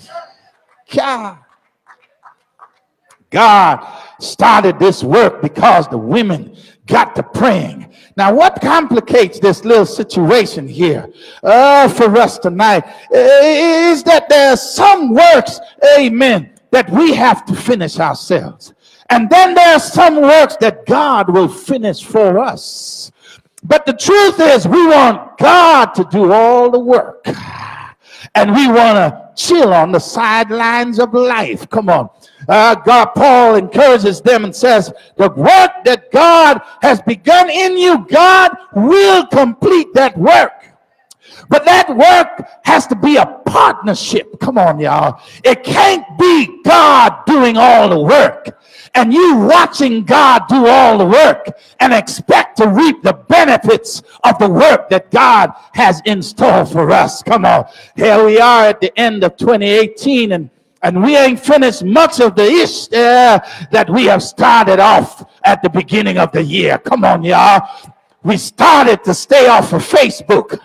God, 0.95 1.39
God 3.31 3.87
started 4.19 4.79
this 4.79 5.05
work 5.05 5.41
because 5.41 5.89
the 5.89 5.99
women 5.99 6.57
got 6.87 7.15
to 7.17 7.23
praying. 7.23 7.95
Now, 8.17 8.35
what 8.35 8.61
complicates 8.61 9.39
this 9.39 9.65
little 9.65 9.87
situation 9.87 10.67
here 10.67 11.09
uh, 11.43 11.89
for 11.89 12.17
us 12.19 12.39
tonight 12.39 12.85
is 13.13 14.03
that 14.03 14.29
there 14.29 14.53
are 14.53 14.57
some 14.57 15.15
works, 15.15 15.61
amen, 15.97 16.51
that 16.71 16.89
we 16.91 17.15
have 17.15 17.45
to 17.47 17.55
finish 17.55 17.99
ourselves. 17.99 18.75
And 19.11 19.29
then 19.29 19.55
there 19.55 19.75
are 19.75 19.81
some 19.81 20.21
works 20.21 20.57
that 20.61 20.87
God 20.87 21.31
will 21.31 21.49
finish 21.49 22.05
for 22.05 22.39
us. 22.39 23.11
But 23.65 23.85
the 23.85 23.93
truth 23.93 24.41
is, 24.41 24.67
we 24.67 24.87
want 24.87 25.37
God 25.39 25.87
to 25.95 26.05
do 26.05 26.33
all 26.33 26.71
the 26.71 26.79
work. 26.79 27.27
And 28.35 28.55
we 28.55 28.69
want 28.69 28.97
to 28.97 29.33
chill 29.35 29.75
on 29.75 29.91
the 29.91 29.99
sidelines 29.99 30.99
of 31.01 31.13
life. 31.13 31.69
Come 31.71 31.89
on. 31.89 32.11
Uh, 32.49 32.75
God, 32.75 33.07
Paul 33.15 33.57
encourages 33.57 34.21
them 34.21 34.45
and 34.45 34.55
says, 34.55 34.93
the 35.17 35.31
work 35.31 35.73
that 35.85 36.11
God 36.13 36.61
has 36.81 37.03
begun 37.03 37.51
in 37.51 37.77
you, 37.77 38.07
God 38.09 38.51
will 38.75 39.27
complete 39.27 39.93
that 39.95 40.17
work. 40.17 40.60
But 41.51 41.67
that 41.67 41.95
work 41.95 42.49
has 42.65 42.87
to 42.87 42.97
be 42.97 43.17
a 43.17 43.27
partnership. 43.45 44.41
Come 44.41 44.57
on, 44.57 44.81
y'all. 44.81 45.21
It 45.45 45.63
can't 45.63 46.07
be 46.19 46.63
God 46.63 47.27
doing 47.27 47.59
all 47.59 47.91
the 47.91 48.01
work 48.01 48.57
and 48.95 49.13
you 49.13 49.37
watching 49.37 50.05
God 50.05 50.43
do 50.49 50.67
all 50.67 50.99
the 50.99 51.05
work 51.05 51.47
and 51.79 51.93
expect 51.93 52.57
to 52.59 52.69
reap 52.69 53.03
the 53.03 53.13
benefits 53.13 54.03
of 54.25 54.39
the 54.39 54.49
work 54.49 54.89
that 54.91 55.11
God 55.11 55.53
has 55.75 56.01
in 56.05 56.23
store 56.23 56.65
for 56.65 56.91
us. 56.91 57.23
Come 57.23 57.45
on. 57.45 57.67
Here 57.97 58.25
we 58.25 58.41
are 58.41 58.65
at 58.65 58.81
the 58.81 58.97
end 58.99 59.25
of 59.25 59.37
2018 59.37 60.33
and 60.33 60.51
and 60.83 61.03
we 61.03 61.15
ain't 61.15 61.39
finished 61.39 61.85
much 61.85 62.21
of 62.21 62.35
the 62.35 62.43
ish 62.45 62.91
uh, 62.91 63.39
that 63.71 63.91
we 63.91 64.07
have 64.07 64.23
started 64.23 64.81
off 64.81 65.23
at 65.45 65.63
the 65.63 65.69
beginning 65.69 66.17
of 66.17 66.33
the 66.33 66.43
year. 66.43 66.79
Come 66.79 67.05
on, 67.05 67.23
y'all. 67.23 67.69
We 68.23 68.39
started 68.39 69.05
to 69.05 69.13
stay 69.13 69.47
off 69.47 69.75
of 69.75 69.83
Facebook. 69.83 70.59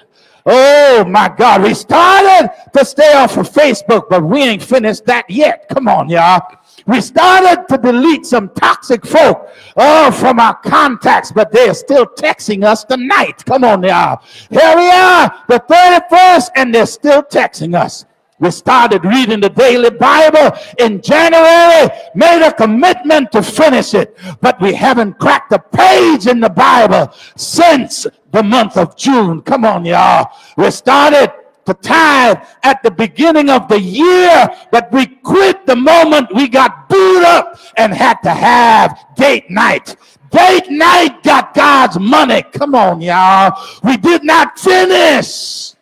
Oh 0.45 1.03
my 1.05 1.27
God, 1.35 1.63
we 1.63 1.73
started 1.73 2.51
to 2.73 2.85
stay 2.85 3.13
off 3.13 3.35
of 3.37 3.49
Facebook, 3.49 4.09
but 4.09 4.23
we 4.23 4.43
ain't 4.43 4.61
finished 4.61 5.05
that 5.05 5.27
yet. 5.27 5.67
Come 5.69 5.87
on, 5.87 6.07
y'all. 6.07 6.41
We 6.85 7.01
started 7.01 7.65
to 7.69 7.79
delete 7.79 8.27
some 8.27 8.49
toxic 8.49 9.07
folk 9.07 9.49
oh, 9.75 10.11
from 10.11 10.39
our 10.39 10.53
contacts, 10.53 11.31
but 11.31 11.51
they're 11.51 11.73
still 11.73 12.05
texting 12.05 12.63
us 12.63 12.83
tonight. 12.83 13.43
Come 13.45 13.63
on 13.63 13.81
y'all. 13.81 14.21
Here 14.51 14.75
we 14.75 14.91
are, 14.91 15.43
the 15.47 15.59
31st, 15.61 16.49
and 16.55 16.75
they're 16.75 16.85
still 16.85 17.23
texting 17.23 17.75
us. 17.75 18.05
We 18.37 18.51
started 18.51 19.05
reading 19.05 19.39
the 19.39 19.49
daily 19.49 19.89
Bible 19.89 20.57
in 20.77 21.01
January, 21.01 21.89
made 22.13 22.45
a 22.45 22.51
commitment 22.51 23.31
to 23.31 23.41
finish 23.41 23.93
it, 23.93 24.17
but 24.41 24.59
we 24.61 24.73
haven't 24.73 25.19
cracked 25.19 25.53
a 25.53 25.59
page 25.59 26.27
in 26.27 26.41
the 26.41 26.49
Bible 26.49 27.13
since 27.37 28.05
the 28.35 28.43
month 28.43 28.75
of 28.75 28.97
June. 28.97 29.41
Come 29.41 29.63
on, 29.63 29.85
y'all. 29.85 30.29
We 30.57 30.69
started 30.69 31.31
to 31.65 31.73
tithe 31.73 32.37
at 32.63 32.83
the 32.83 32.91
beginning 32.91 33.49
of 33.49 33.69
the 33.69 33.79
year, 33.79 34.49
but 34.71 34.91
we 34.91 35.05
quit 35.07 35.65
the 35.65 35.75
moment 35.75 36.27
we 36.35 36.49
got 36.49 36.89
booed 36.89 37.23
up 37.23 37.57
and 37.77 37.93
had 37.93 38.15
to 38.23 38.29
have 38.29 38.99
date 39.15 39.49
night. 39.49 39.95
Date 40.31 40.69
night 40.69 41.23
got 41.23 41.53
God's 41.53 41.97
money. 41.97 42.43
Come 42.51 42.75
on, 42.75 42.99
y'all. 42.99 43.57
We 43.83 43.95
did 43.95 44.25
not 44.25 44.59
finish 44.59 45.73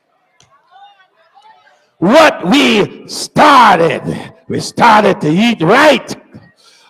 what 1.98 2.48
we 2.48 3.08
started. 3.08 4.34
We 4.48 4.60
started 4.60 5.20
to 5.22 5.30
eat 5.32 5.60
right, 5.62 6.16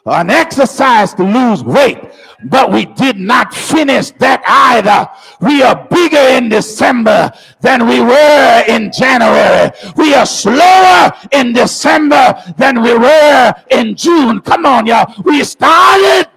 an 0.06 0.30
exercise 0.30 1.14
to 1.14 1.24
lose 1.24 1.64
weight 1.64 2.00
but 2.46 2.72
we 2.72 2.86
did 2.86 3.18
not 3.18 3.54
finish 3.54 4.12
that 4.12 4.44
either. 4.46 5.10
We 5.40 5.62
are 5.64 5.88
bigger 5.90 6.18
in 6.18 6.50
December 6.50 7.32
than 7.62 7.88
we 7.88 8.02
were 8.02 8.64
in 8.68 8.92
January. 8.92 9.72
We 9.96 10.14
are 10.14 10.26
slower 10.26 11.12
in 11.32 11.54
December 11.54 12.42
than 12.58 12.82
we 12.82 12.98
were 12.98 13.54
in 13.72 13.96
June. 13.96 14.42
Come 14.42 14.66
on, 14.66 14.86
y'all. 14.86 15.14
We 15.24 15.44
started, 15.44 16.30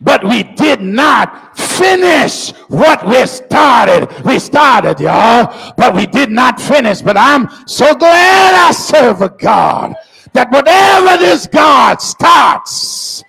but 0.00 0.24
we 0.24 0.42
did 0.42 0.80
not 0.80 1.56
finish 1.56 2.50
what 2.68 3.06
we 3.06 3.24
started. 3.26 4.08
We 4.24 4.38
started, 4.38 5.00
y'all, 5.00 5.74
but 5.76 5.94
we 5.94 6.06
did 6.06 6.30
not 6.30 6.60
finish. 6.60 7.00
But 7.02 7.16
I'm 7.16 7.48
so 7.66 7.94
glad 7.94 8.54
I 8.54 8.72
serve 8.72 9.22
a 9.22 9.28
God 9.28 9.94
that 10.32 10.50
whatever 10.50 11.22
this 11.22 11.46
God 11.46 12.00
starts, 12.00 13.22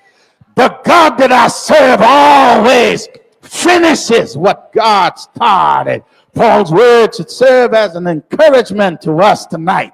the 0.56 0.80
God 0.84 1.18
that 1.18 1.32
I 1.32 1.48
serve 1.48 2.02
always 2.02 3.08
finishes 3.42 4.38
what 4.38 4.72
God 4.74 5.18
started. 5.18 6.04
Paul's 6.34 6.72
words 6.72 7.18
should 7.18 7.30
serve 7.30 7.74
as 7.74 7.96
an 7.96 8.08
encouragement 8.08 9.02
to 9.02 9.18
us 9.18 9.46
tonight. 9.46 9.94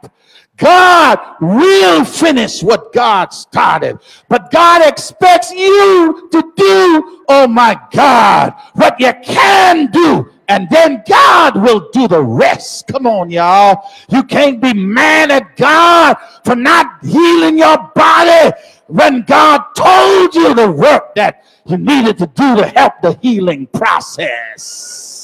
God 0.58 1.20
will 1.39 2.04
finish 2.04 2.62
what 2.62 2.92
God 2.92 3.34
started, 3.34 3.98
but 4.28 4.51
God 4.51 4.88
expects 4.88 5.51
you 5.51 6.28
to 6.32 6.42
do, 6.56 7.24
oh 7.30 7.48
my 7.48 7.80
God, 7.92 8.54
what 8.74 9.00
you 9.00 9.13
can 9.24 9.89
do 9.92 10.30
and 10.50 10.68
then 10.72 11.04
God 11.08 11.56
will 11.56 11.89
do 11.92 12.08
the 12.08 12.22
rest. 12.22 12.88
Come 12.88 13.06
on, 13.06 13.30
y'all. 13.30 13.88
You 14.10 14.24
can't 14.24 14.60
be 14.60 14.74
mad 14.74 15.30
at 15.30 15.56
God 15.56 16.18
for 16.44 16.56
not 16.56 17.06
healing 17.06 17.60
your 17.60 17.78
body 17.94 18.51
when 18.89 19.22
God 19.22 19.63
told 19.75 20.34
you 20.36 20.53
the 20.55 20.72
work 20.72 21.15
that 21.15 21.43
you 21.65 21.77
needed 21.77 22.17
to 22.17 22.27
do 22.27 22.55
to 22.55 22.67
help 22.67 22.93
the 23.01 23.17
healing 23.22 23.67
process. 23.67 25.19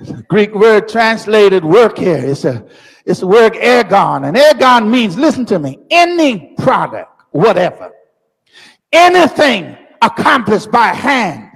The 0.00 0.22
Greek 0.28 0.54
word 0.54 0.88
translated 0.88 1.64
work 1.64 1.98
here 1.98 2.16
is 2.16 2.44
a 2.44 2.66
it's 3.04 3.20
the 3.20 3.26
word 3.26 3.52
ergon, 3.54 4.26
and 4.26 4.36
ergon 4.36 4.90
means 4.90 5.16
listen 5.16 5.46
to 5.46 5.60
me, 5.60 5.78
any 5.90 6.54
product, 6.58 7.22
whatever, 7.30 7.92
anything 8.92 9.76
accomplished 10.02 10.72
by 10.72 10.88
hand, 10.88 11.50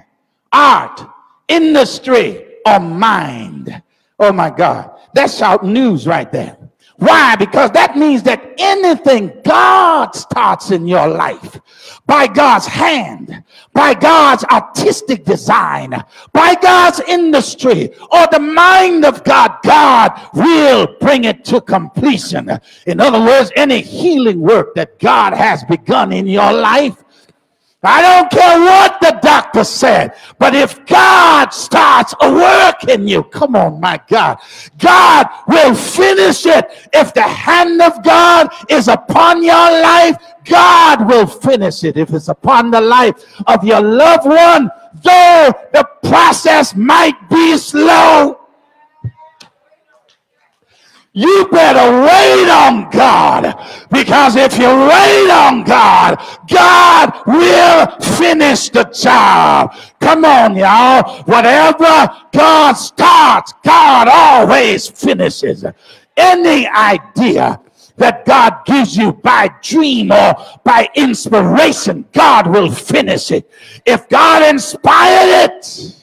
art, 0.53 1.01
industry, 1.49 2.45
or 2.65 2.79
mind. 2.79 3.83
Oh 4.17 4.31
my 4.31 4.49
God, 4.49 4.91
that's 5.13 5.41
out 5.41 5.65
news 5.65 6.07
right 6.07 6.31
there. 6.31 6.57
Why? 7.01 7.35
Because 7.35 7.71
that 7.71 7.97
means 7.97 8.21
that 8.23 8.53
anything 8.59 9.33
God 9.43 10.13
starts 10.13 10.69
in 10.69 10.85
your 10.85 11.07
life 11.07 11.59
by 12.05 12.27
God's 12.27 12.67
hand, 12.67 13.43
by 13.73 13.95
God's 13.95 14.43
artistic 14.43 15.25
design, 15.25 15.95
by 16.31 16.53
God's 16.61 16.99
industry, 17.07 17.89
or 18.11 18.27
the 18.31 18.39
mind 18.39 19.03
of 19.03 19.23
God, 19.23 19.57
God 19.63 20.11
will 20.35 20.95
bring 20.99 21.23
it 21.23 21.43
to 21.45 21.59
completion. 21.59 22.51
In 22.85 22.99
other 22.99 23.19
words, 23.19 23.51
any 23.55 23.81
healing 23.81 24.39
work 24.39 24.75
that 24.75 24.99
God 24.99 25.33
has 25.33 25.63
begun 25.63 26.13
in 26.13 26.27
your 26.27 26.53
life, 26.53 27.03
I 27.83 28.01
don't 28.01 28.29
care 28.29 28.59
what 28.59 29.01
the 29.01 29.19
doctor 29.23 29.63
said, 29.63 30.13
but 30.37 30.53
if 30.53 30.85
God 30.85 31.49
starts 31.49 32.13
a 32.21 32.31
work 32.31 32.83
in 32.87 33.07
you, 33.07 33.23
come 33.23 33.55
on, 33.55 33.79
my 33.79 33.99
God, 34.07 34.37
God 34.77 35.27
will 35.47 35.73
finish 35.73 36.45
it. 36.45 36.65
If 36.93 37.11
the 37.15 37.23
hand 37.23 37.81
of 37.81 38.03
God 38.03 38.49
is 38.69 38.87
upon 38.87 39.43
your 39.43 39.55
life, 39.55 40.15
God 40.45 41.07
will 41.07 41.25
finish 41.25 41.83
it. 41.83 41.97
If 41.97 42.13
it's 42.13 42.27
upon 42.27 42.69
the 42.69 42.81
life 42.81 43.15
of 43.47 43.63
your 43.63 43.81
loved 43.81 44.27
one, 44.27 44.69
though 45.03 45.51
the 45.73 45.87
process 46.03 46.75
might 46.75 47.15
be 47.31 47.57
slow, 47.57 48.40
you 51.13 51.47
better 51.51 52.01
wait 52.01 52.49
on 52.49 52.89
God 52.89 53.53
because 53.91 54.37
if 54.37 54.57
you 54.57 54.67
wait 54.67 55.29
on 55.29 55.63
God, 55.63 56.17
God 56.49 57.21
will 57.27 57.85
finish 58.17 58.69
the 58.69 58.85
job. 58.85 59.75
Come 59.99 60.23
on, 60.23 60.55
y'all. 60.55 61.23
Whatever 61.23 62.09
God 62.31 62.73
starts, 62.73 63.53
God 63.63 64.07
always 64.07 64.87
finishes. 64.87 65.65
Any 66.15 66.67
idea 66.67 67.59
that 67.97 68.25
God 68.25 68.65
gives 68.65 68.95
you 68.95 69.11
by 69.11 69.49
dream 69.61 70.11
or 70.13 70.33
by 70.63 70.87
inspiration, 70.95 72.05
God 72.13 72.47
will 72.47 72.71
finish 72.71 73.31
it. 73.31 73.51
If 73.85 74.07
God 74.07 74.47
inspired 74.49 75.51
it, 75.51 76.00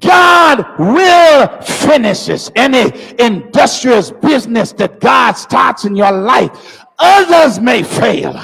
God 0.00 0.78
will 0.78 1.48
finish 1.62 2.26
this. 2.26 2.50
Any 2.54 2.92
industrious 3.18 4.10
business 4.10 4.72
that 4.74 5.00
God 5.00 5.32
starts 5.32 5.84
in 5.84 5.96
your 5.96 6.12
life, 6.12 6.84
others 6.98 7.58
may 7.58 7.82
fail, 7.82 8.40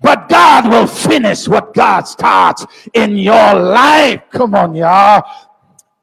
but 0.00 0.28
God 0.28 0.68
will 0.68 0.88
finish 0.88 1.46
what 1.46 1.74
God 1.74 2.08
starts 2.08 2.66
in 2.92 3.16
your 3.16 3.54
life. 3.54 4.22
Come 4.30 4.54
on, 4.54 4.74
y'all. 4.74 5.22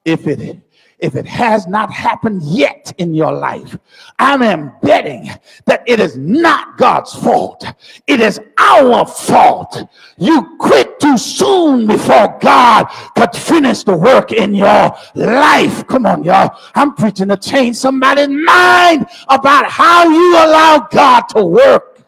If 0.05 0.25
it 0.27 0.61
if 1.01 1.15
it 1.15 1.25
has 1.25 1.67
not 1.67 1.91
happened 1.91 2.43
yet 2.43 2.93
in 3.00 3.13
your 3.13 3.34
life, 3.34 3.75
I 4.20 4.34
am 4.46 4.72
betting 4.84 5.31
that 5.65 5.84
it 5.88 6.00
is 6.00 6.15
not 6.15 6.77
God's 6.77 7.13
fault. 7.13 7.65
It 8.05 8.22
is 8.22 8.39
our 8.60 9.05
fault. 9.08 9.84
You 10.17 10.55
quit 10.60 11.00
too 11.00 11.17
soon 11.17 11.88
before 11.88 12.38
God 12.39 12.86
could 13.15 13.36
finish 13.36 13.84
the 13.84 13.98
work 13.98 14.31
in 14.31 14.53
your 14.53 14.96
life. 15.15 15.88
Come 15.88 16.05
on, 16.05 16.24
y'all. 16.24 16.55
I'm 16.75 16.93
preaching 16.93 17.29
to 17.29 17.38
change 17.38 17.77
somebody's 17.77 18.29
mind 18.29 19.08
about 19.27 19.65
how 19.65 20.08
you 20.08 20.34
allow 20.36 20.88
God 20.91 21.22
to 21.29 21.43
work 21.43 22.03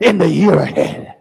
in 0.00 0.18
the 0.18 0.28
year 0.28 0.54
ahead. 0.54 1.16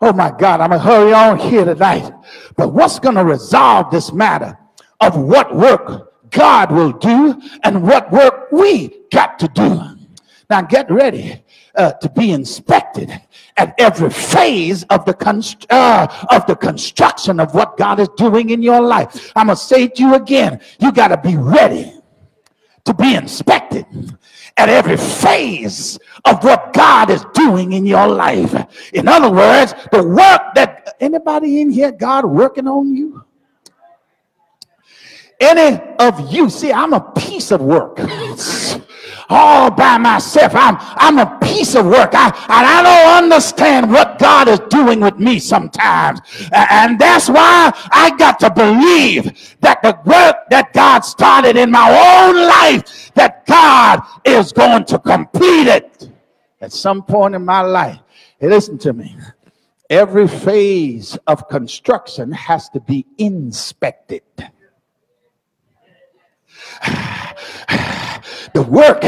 Oh 0.00 0.14
my 0.14 0.30
God, 0.30 0.60
I'm 0.60 0.70
going 0.70 0.80
to 0.80 0.86
hurry 0.86 1.12
on 1.12 1.38
here 1.38 1.66
tonight. 1.66 2.10
But 2.56 2.72
what's 2.72 2.98
going 2.98 3.16
to 3.16 3.24
resolve 3.24 3.90
this 3.90 4.12
matter? 4.12 4.56
Of 5.00 5.16
what 5.16 5.54
work 5.54 6.30
God 6.30 6.70
will 6.72 6.92
do 6.92 7.40
and 7.64 7.82
what 7.82 8.10
work 8.10 8.50
we 8.52 8.94
got 9.10 9.38
to 9.38 9.48
do. 9.48 9.80
Now 10.50 10.62
get 10.62 10.90
ready 10.90 11.42
uh, 11.74 11.92
to 11.92 12.08
be 12.10 12.32
inspected 12.32 13.10
at 13.56 13.74
every 13.78 14.10
phase 14.10 14.82
of 14.84 15.04
the 15.04 15.14
const- 15.14 15.66
uh, 15.70 16.06
of 16.30 16.46
the 16.46 16.56
construction 16.56 17.40
of 17.40 17.54
what 17.54 17.76
God 17.76 18.00
is 18.00 18.08
doing 18.16 18.50
in 18.50 18.62
your 18.62 18.80
life. 18.80 19.32
I'm 19.36 19.46
gonna 19.48 19.56
say 19.56 19.88
to 19.88 20.02
you 20.02 20.14
again. 20.14 20.60
You 20.80 20.92
got 20.92 21.08
to 21.08 21.16
be 21.18 21.36
ready 21.36 21.92
to 22.84 22.94
be 22.94 23.14
inspected 23.14 23.84
at 24.56 24.68
every 24.68 24.96
phase 24.96 25.98
of 26.24 26.42
what 26.42 26.72
God 26.72 27.10
is 27.10 27.24
doing 27.34 27.74
in 27.74 27.84
your 27.84 28.08
life. 28.08 28.54
In 28.94 29.06
other 29.06 29.30
words, 29.30 29.74
the 29.92 30.02
work 30.02 30.54
that 30.54 30.94
anybody 30.98 31.60
in 31.60 31.70
here, 31.70 31.92
God 31.92 32.24
working 32.24 32.66
on 32.66 32.96
you. 32.96 33.24
Any 35.40 35.80
of 35.98 36.32
you, 36.32 36.50
see, 36.50 36.72
I'm 36.72 36.92
a 36.92 37.00
piece 37.12 37.50
of 37.52 37.60
work. 37.60 37.98
all 39.28 39.70
by 39.70 39.98
myself. 39.98 40.52
I'm, 40.54 40.76
I'm 40.80 41.18
a 41.18 41.38
piece 41.40 41.74
of 41.74 41.86
work. 41.86 42.10
I, 42.14 42.28
and 42.28 42.66
I 42.66 42.82
don't 42.82 43.24
understand 43.24 43.90
what 43.90 44.18
God 44.18 44.48
is 44.48 44.60
doing 44.70 45.00
with 45.00 45.18
me 45.18 45.38
sometimes. 45.38 46.20
And 46.52 46.98
that's 46.98 47.28
why 47.28 47.72
I 47.92 48.16
got 48.16 48.40
to 48.40 48.50
believe 48.50 49.56
that 49.60 49.82
the 49.82 49.98
work 50.04 50.48
that 50.50 50.72
God 50.72 51.00
started 51.00 51.56
in 51.56 51.70
my 51.70 51.88
own 51.88 52.36
life, 52.36 53.12
that 53.14 53.46
God 53.46 54.02
is 54.24 54.52
going 54.52 54.84
to 54.86 54.98
complete 54.98 55.66
it 55.66 56.10
at 56.60 56.72
some 56.72 57.02
point 57.02 57.34
in 57.34 57.44
my 57.44 57.60
life. 57.60 57.98
Hey, 58.40 58.48
listen 58.48 58.78
to 58.78 58.92
me. 58.92 59.16
Every 59.90 60.28
phase 60.28 61.18
of 61.26 61.48
construction 61.48 62.30
has 62.32 62.68
to 62.70 62.80
be 62.80 63.06
inspected. 63.16 64.22
the 68.54 68.62
work 68.62 69.02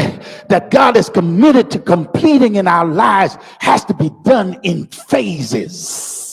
that 0.47 0.69
God 0.71 0.97
is 0.97 1.09
committed 1.09 1.71
to 1.71 1.79
completing 1.79 2.55
in 2.55 2.67
our 2.67 2.85
lives 2.85 3.37
has 3.59 3.85
to 3.85 3.93
be 3.93 4.11
done 4.23 4.59
in 4.63 4.87
phases. 4.87 6.31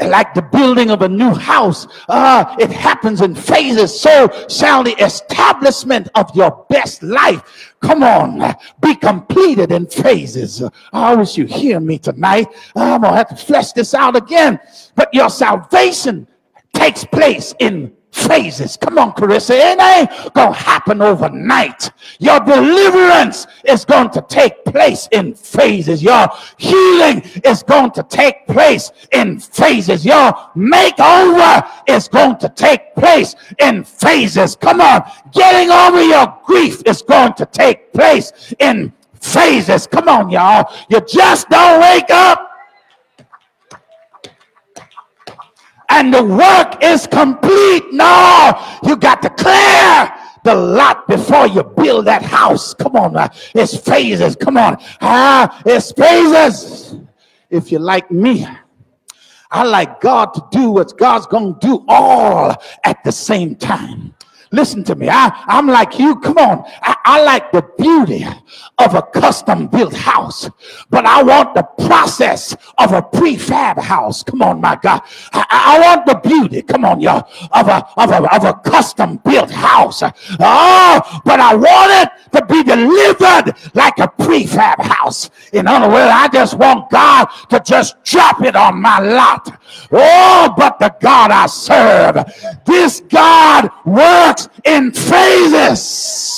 Like 0.00 0.34
the 0.34 0.42
building 0.42 0.90
of 0.90 1.02
a 1.02 1.08
new 1.08 1.34
house, 1.34 1.86
uh, 2.08 2.54
it 2.58 2.70
happens 2.70 3.22
in 3.22 3.34
phases. 3.34 3.98
So 3.98 4.28
shall 4.48 4.82
the 4.82 4.94
establishment 5.02 6.08
of 6.14 6.34
your 6.36 6.66
best 6.68 7.02
life, 7.02 7.74
come 7.80 8.02
on, 8.02 8.54
be 8.80 8.94
completed 8.94 9.72
in 9.72 9.86
phases. 9.86 10.62
I 10.92 11.14
wish 11.14 11.38
you 11.38 11.46
hear 11.46 11.80
me 11.80 11.98
tonight. 11.98 12.48
I'm 12.74 13.00
gonna 13.00 13.16
have 13.16 13.28
to 13.30 13.36
flesh 13.36 13.72
this 13.72 13.94
out 13.94 14.16
again. 14.16 14.60
But 14.94 15.08
your 15.14 15.30
salvation 15.30 16.28
takes 16.74 17.04
place 17.04 17.54
in 17.58 17.95
phases. 18.16 18.76
Come 18.76 18.98
on, 18.98 19.12
Carissa. 19.12 19.54
It 19.54 19.80
ain't 19.80 20.34
going 20.34 20.52
to 20.52 20.58
happen 20.58 21.02
overnight. 21.02 21.90
Your 22.18 22.40
deliverance 22.40 23.46
is 23.64 23.84
going 23.84 24.10
to 24.10 24.24
take 24.28 24.64
place 24.64 25.08
in 25.12 25.34
phases. 25.34 26.02
Your 26.02 26.28
healing 26.56 27.22
is 27.44 27.62
going 27.62 27.90
to 27.92 28.02
take 28.04 28.46
place 28.46 28.90
in 29.12 29.38
phases. 29.38 30.04
Your 30.04 30.32
makeover 30.56 31.68
is 31.86 32.08
going 32.08 32.38
to 32.38 32.48
take 32.48 32.94
place 32.94 33.36
in 33.58 33.84
phases. 33.84 34.56
Come 34.56 34.80
on. 34.80 35.02
Getting 35.32 35.70
over 35.70 36.02
your 36.02 36.38
grief 36.46 36.82
is 36.86 37.02
going 37.02 37.34
to 37.34 37.46
take 37.46 37.92
place 37.92 38.54
in 38.58 38.92
phases. 39.20 39.86
Come 39.86 40.08
on, 40.08 40.30
y'all. 40.30 40.72
You 40.88 41.00
just 41.00 41.48
don't 41.50 41.80
wake 41.80 42.10
up 42.10 42.55
and 45.90 46.12
the 46.12 46.22
work 46.22 46.82
is 46.82 47.06
complete. 47.06 47.84
No, 47.92 48.78
you 48.84 48.96
got 48.96 49.22
to 49.22 49.30
clear 49.30 50.12
the 50.44 50.54
lot 50.54 51.08
before 51.08 51.46
you 51.48 51.62
build 51.62 52.06
that 52.06 52.22
house. 52.22 52.74
Come 52.74 52.96
on, 52.96 53.16
uh, 53.16 53.28
it's 53.54 53.76
phases. 53.76 54.36
Come 54.36 54.56
on, 54.56 54.76
ah, 55.00 55.62
it's 55.66 55.92
phases. 55.92 56.96
If 57.50 57.70
you're 57.70 57.80
like 57.80 58.10
me, 58.10 58.46
I 59.50 59.64
like 59.64 60.00
God 60.00 60.34
to 60.34 60.44
do 60.50 60.70
what 60.70 60.96
God's 60.98 61.26
to 61.26 61.56
do 61.60 61.84
all 61.88 62.56
at 62.84 63.02
the 63.04 63.12
same 63.12 63.54
time. 63.54 64.14
Listen 64.52 64.84
to 64.84 64.94
me. 64.94 65.08
I, 65.10 65.44
I'm 65.46 65.66
like 65.66 65.98
you. 65.98 66.16
Come 66.20 66.38
on. 66.38 66.64
I, 66.82 66.96
I 67.04 67.22
like 67.24 67.52
the 67.52 67.62
beauty 67.78 68.24
of 68.78 68.94
a 68.94 69.02
custom 69.02 69.66
built 69.66 69.94
house, 69.94 70.50
but 70.90 71.06
I 71.06 71.22
want 71.22 71.54
the 71.54 71.62
process 71.86 72.54
of 72.78 72.92
a 72.92 73.02
prefab 73.02 73.78
house. 73.78 74.22
Come 74.22 74.42
on, 74.42 74.60
my 74.60 74.76
God. 74.82 75.02
I, 75.32 75.46
I 75.50 75.80
want 75.80 76.06
the 76.06 76.28
beauty. 76.28 76.62
Come 76.62 76.84
on, 76.84 77.00
y'all. 77.00 77.28
Of 77.52 77.68
a, 77.68 77.86
of 77.96 78.10
a, 78.10 78.34
of 78.34 78.44
a 78.44 78.54
custom 78.68 79.16
built 79.18 79.50
house. 79.50 80.02
Oh, 80.02 81.20
but 81.24 81.40
I 81.40 81.54
want 81.54 81.92
it 82.02 82.38
to 82.38 82.46
be 82.46 82.62
delivered 82.62 83.54
like 83.74 83.98
a 83.98 84.08
prefab 84.08 84.80
house. 84.80 85.30
In 85.52 85.66
other 85.66 85.88
words, 85.88 86.10
I 86.12 86.28
just 86.28 86.54
want 86.58 86.90
God 86.90 87.26
to 87.50 87.60
just 87.60 88.02
drop 88.04 88.42
it 88.42 88.56
on 88.56 88.80
my 88.80 89.00
lot. 89.00 89.58
Oh, 89.92 90.54
but 90.56 90.78
the 90.78 90.94
God 91.00 91.30
I 91.30 91.46
serve, 91.46 92.24
this 92.64 93.00
God 93.08 93.70
works 93.84 94.35
in 94.64 94.92
phases. 94.92 96.32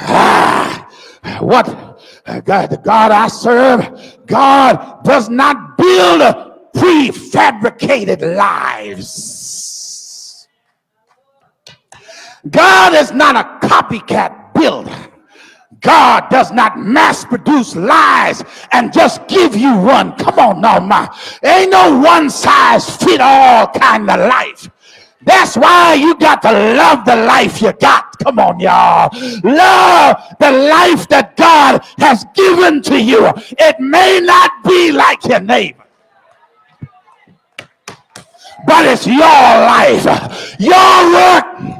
Ah, 0.00 0.88
what 1.40 1.66
God, 2.44 2.70
the 2.70 2.76
God 2.78 3.10
I 3.10 3.28
serve, 3.28 3.88
God 4.26 5.02
does 5.04 5.28
not 5.28 5.76
build 5.76 6.20
prefabricated 6.74 8.36
lives. 8.36 9.48
God 12.50 12.94
is 12.94 13.12
not 13.12 13.36
a 13.36 13.66
copycat 13.66 14.54
builder. 14.54 14.96
God 15.80 16.28
does 16.30 16.50
not 16.50 16.78
mass 16.78 17.24
produce 17.24 17.76
lies 17.76 18.42
and 18.72 18.92
just 18.92 19.26
give 19.28 19.54
you 19.56 19.76
one. 19.76 20.12
Come 20.16 20.38
on 20.38 20.60
now, 20.60 20.80
my. 20.80 21.08
Ain't 21.44 21.70
no 21.70 21.98
one 21.98 22.30
size 22.30 22.96
fit 22.96 23.20
all 23.20 23.68
kind 23.68 24.10
of 24.10 24.18
life. 24.20 24.68
That's 25.22 25.56
why 25.56 25.94
you 25.94 26.16
got 26.16 26.42
to 26.42 26.52
love 26.52 27.04
the 27.04 27.16
life 27.16 27.60
you 27.60 27.72
got. 27.72 28.18
Come 28.18 28.38
on, 28.38 28.60
y'all. 28.60 29.10
Love 29.42 30.16
the 30.38 30.52
life 30.52 31.08
that 31.08 31.36
God 31.36 31.82
has 31.98 32.24
given 32.34 32.82
to 32.82 33.00
you. 33.00 33.30
It 33.58 33.80
may 33.80 34.20
not 34.20 34.52
be 34.64 34.92
like 34.92 35.24
your 35.24 35.40
neighbor, 35.40 35.84
but 38.66 38.86
it's 38.86 39.06
your 39.06 39.18
life, 39.18 40.56
your 40.58 41.12
work 41.12 41.78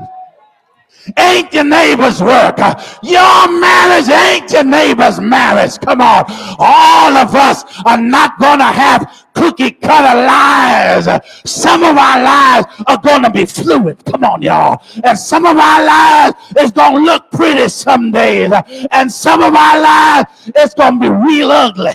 ain't 1.16 1.52
your 1.52 1.64
neighbor's 1.64 2.22
work. 2.22 2.58
Your 3.02 3.60
marriage 3.60 4.08
ain't 4.08 4.50
your 4.52 4.64
neighbor's 4.64 5.20
marriage. 5.20 5.78
Come 5.80 6.00
on. 6.00 6.24
All 6.58 7.16
of 7.16 7.34
us 7.34 7.64
are 7.86 8.00
not 8.00 8.38
going 8.38 8.58
to 8.58 8.64
have 8.64 9.26
cookie 9.38 9.70
cutter 9.70 10.18
lives. 10.26 11.08
Some 11.46 11.82
of 11.82 11.96
our 11.96 12.22
lives 12.22 12.66
are 12.86 12.98
going 12.98 13.22
to 13.22 13.30
be 13.30 13.46
fluid. 13.46 14.04
Come 14.04 14.24
on, 14.24 14.42
y'all. 14.42 14.82
And 15.04 15.18
some 15.18 15.46
of 15.46 15.56
our 15.56 15.84
lives 15.84 16.36
is 16.58 16.72
going 16.72 16.96
to 16.96 17.00
look 17.00 17.30
pretty 17.30 17.68
some 17.68 18.10
days. 18.10 18.52
And 18.90 19.10
some 19.10 19.42
of 19.42 19.54
our 19.54 19.80
lives 19.80 20.50
is 20.56 20.74
going 20.74 21.00
to 21.00 21.00
be 21.00 21.08
real 21.08 21.50
ugly. 21.50 21.94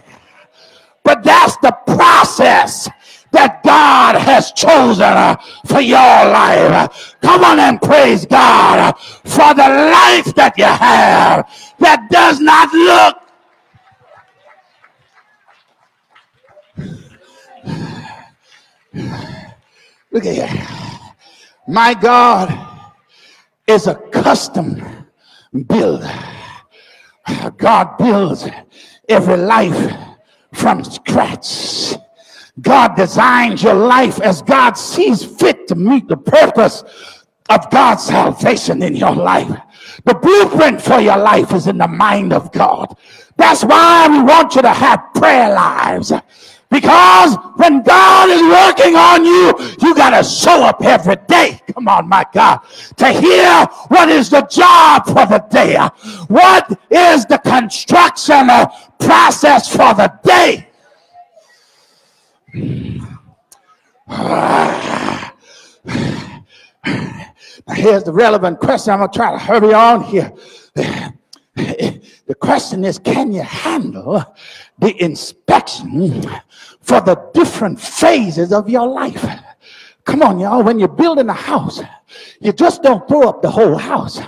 But 1.03 1.23
that's 1.23 1.58
the 1.58 1.75
process 1.86 2.89
that 3.34 3.62
God 3.63 4.15
has 4.15 4.51
chosen 4.53 5.01
uh, 5.03 5.36
for 5.65 5.82
your 5.82 5.97
life. 5.97 7.15
Come 7.21 7.43
on 7.43 7.60
and 7.60 7.82
praise 7.82 8.25
God 8.25 8.93
for 9.25 9.53
the 9.53 9.67
life 9.67 10.34
that 10.36 10.53
you 10.58 10.65
have 10.65 11.49
that 11.79 12.08
does 12.10 12.39
not 12.39 12.71
look 12.73 13.22
Look 20.12 20.26
at 20.26 20.36
here. 20.36 20.67
My 21.67 21.93
God 21.93 22.56
is 23.67 23.88
a 23.88 23.95
custom 23.95 25.08
builder. 25.67 26.12
God 27.58 27.97
builds 27.97 28.47
every 29.08 29.38
life 29.38 29.93
from 30.54 30.84
scratch. 30.84 31.93
God 32.62 32.95
designs 32.95 33.63
your 33.63 33.73
life 33.73 34.21
as 34.21 34.41
God 34.41 34.73
sees 34.73 35.23
fit 35.23 35.67
to 35.67 35.76
meet 35.76 36.08
the 36.08 36.17
purpose 36.17 36.84
of 37.49 37.69
God's 37.71 38.04
salvation 38.04 38.84
in 38.84 38.95
your 38.95 39.15
life. 39.15 39.49
The 40.06 40.13
blueprint 40.13 40.82
for 40.82 40.99
your 40.99 41.17
life 41.17 41.52
is 41.54 41.67
in 41.67 41.78
the 41.78 41.88
mind 41.88 42.34
of 42.34 42.52
God. 42.52 42.95
That's 43.38 43.63
why 43.63 44.08
we 44.10 44.21
want 44.21 44.56
you 44.56 44.62
to 44.62 44.69
have 44.69 45.13
prayer 45.15 45.54
lives. 45.54 46.13
Because 46.73 47.36
when 47.55 47.83
God 47.83 48.29
is 48.29 48.41
working 48.41 48.95
on 48.95 49.23
you, 49.23 49.53
you 49.79 49.93
got 49.93 50.09
to 50.17 50.23
show 50.27 50.63
up 50.63 50.83
every 50.83 51.17
day. 51.27 51.62
Come 51.71 51.88
on, 51.88 52.09
my 52.09 52.25
God. 52.33 52.62
To 52.97 53.09
hear 53.09 53.65
what 53.89 54.09
is 54.09 54.31
the 54.31 54.41
job 54.41 55.05
for 55.05 55.25
the 55.27 55.45
day. 55.51 55.77
What 56.27 56.71
is 56.89 57.25
the 57.27 57.38
construction 57.38 58.49
process 58.99 59.69
for 59.69 59.93
the 59.93 60.12
day. 60.23 60.67
Here's 67.75 68.03
the 68.03 68.13
relevant 68.13 68.59
question. 68.59 68.93
I'm 68.93 68.99
going 68.99 69.12
to 69.12 69.17
try 69.17 69.31
to 69.31 69.38
hurry 69.38 69.73
on 69.73 70.03
here. 70.03 70.33
The 71.55 72.36
question 72.39 72.83
is 72.86 72.97
can 72.99 73.31
you 73.31 73.43
handle 73.43 74.23
the 74.79 75.03
inspection 75.03 75.42
for 75.69 77.02
the 77.02 77.15
different 77.34 77.80
phases 77.80 78.52
of 78.52 78.69
your 78.69 78.88
life? 78.88 79.26
Come 80.06 80.21
on, 80.21 80.39
y'all. 80.39 80.63
When 80.63 80.80
you're 80.80 80.88
building 80.88 81.30
a 81.30 81.34
house, 81.34 81.82
you 82.39 82.52
just 82.54 82.84
don't 82.84 83.08
throw 83.08 83.30
up 83.30 83.41
the 83.41 83.52
whole 83.52 83.78
house. 83.78 84.19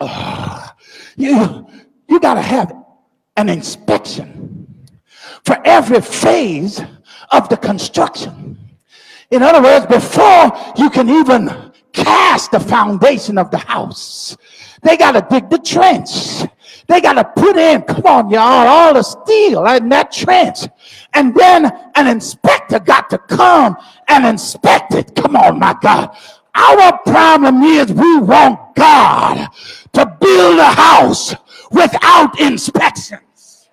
You 1.18 1.66
you 2.08 2.20
got 2.20 2.34
to 2.34 2.42
have 2.42 2.74
an 3.36 3.48
inspection 3.48 4.66
for 5.46 5.56
every 5.64 6.00
phase 6.02 6.80
of 7.32 7.48
the 7.48 7.56
construction. 7.56 8.58
In 9.30 9.42
other 9.42 9.62
words, 9.62 9.86
before 9.86 10.52
you 10.76 10.90
can 10.90 11.08
even 11.08 11.72
cast 11.92 12.50
the 12.50 12.60
foundation 12.60 13.38
of 13.38 13.50
the 13.50 13.58
house, 13.58 14.36
they 14.82 14.96
got 14.96 15.12
to 15.12 15.26
dig 15.30 15.50
the 15.50 15.58
trench. 15.58 16.48
They 16.88 17.00
got 17.00 17.14
to 17.14 17.24
put 17.24 17.56
in, 17.56 17.82
come 17.82 18.06
on, 18.06 18.30
y'all, 18.30 18.66
all 18.66 18.94
the 18.94 19.02
steel 19.02 19.66
in 19.66 19.88
that 19.88 20.12
trench. 20.12 20.60
And 21.14 21.34
then 21.34 21.70
an 21.96 22.06
inspector 22.06 22.78
got 22.78 23.10
to 23.10 23.18
come 23.18 23.76
and 24.08 24.24
inspect 24.24 24.94
it. 24.94 25.14
Come 25.16 25.36
on, 25.36 25.58
my 25.58 25.76
God. 25.80 26.16
Our 26.54 26.98
problem 27.00 27.62
is 27.62 27.92
we 27.92 28.18
want 28.18 28.74
God 28.76 29.48
to 29.94 30.16
build 30.20 30.58
a 30.58 30.70
house 30.70 31.34
without 31.70 32.40
inspections. 32.40 33.68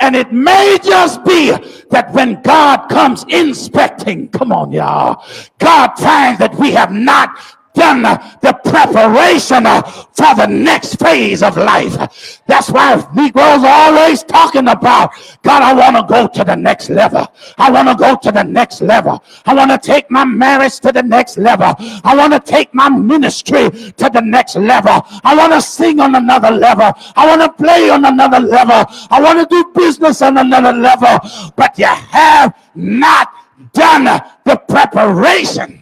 And 0.00 0.16
it 0.16 0.32
may 0.32 0.78
just 0.82 1.24
be 1.24 1.52
that 1.90 2.12
when 2.12 2.42
God 2.42 2.88
comes 2.88 3.24
inspecting, 3.28 4.28
come 4.30 4.50
on, 4.50 4.72
y'all, 4.72 5.24
God 5.58 5.92
finds 5.96 6.40
that 6.40 6.56
we 6.56 6.72
have 6.72 6.90
not 6.90 7.38
done 7.74 8.02
the 8.02 8.52
preparation 8.64 9.64
for 10.12 10.34
the 10.36 10.46
next 10.46 10.96
phase 10.96 11.42
of 11.42 11.56
life. 11.56 12.40
That's 12.46 12.70
why 12.70 12.96
Negroes 13.14 13.64
are 13.64 13.92
always 13.92 14.22
talking 14.22 14.68
about, 14.68 15.12
God, 15.42 15.62
I 15.62 15.72
want 15.72 15.96
to 15.96 16.02
go 16.12 16.28
to 16.28 16.44
the 16.44 16.56
next 16.56 16.90
level. 16.90 17.26
I 17.58 17.70
want 17.70 17.88
to 17.88 17.94
go 17.94 18.16
to 18.16 18.32
the 18.32 18.42
next 18.42 18.80
level. 18.82 19.22
I 19.46 19.54
want 19.54 19.70
to 19.70 19.78
take 19.78 20.10
my 20.10 20.24
marriage 20.24 20.80
to 20.80 20.92
the 20.92 21.02
next 21.02 21.38
level. 21.38 21.74
I 22.04 22.14
want 22.16 22.32
to 22.32 22.40
take 22.40 22.74
my 22.74 22.88
ministry 22.88 23.70
to 23.70 24.10
the 24.12 24.20
next 24.20 24.56
level. 24.56 25.02
I 25.24 25.34
want 25.36 25.52
to 25.52 25.62
sing 25.62 26.00
on 26.00 26.14
another 26.14 26.50
level. 26.50 26.92
I 27.16 27.26
want 27.26 27.42
to 27.42 27.52
play 27.62 27.90
on 27.90 28.04
another 28.04 28.40
level. 28.40 28.84
I 29.10 29.20
want 29.20 29.38
to 29.40 29.46
do 29.46 29.72
business 29.74 30.22
on 30.22 30.38
another 30.38 30.72
level. 30.72 31.18
But 31.56 31.78
you 31.78 31.86
have 31.86 32.54
not 32.74 33.32
done 33.72 34.04
the 34.44 34.56
preparation 34.68 35.81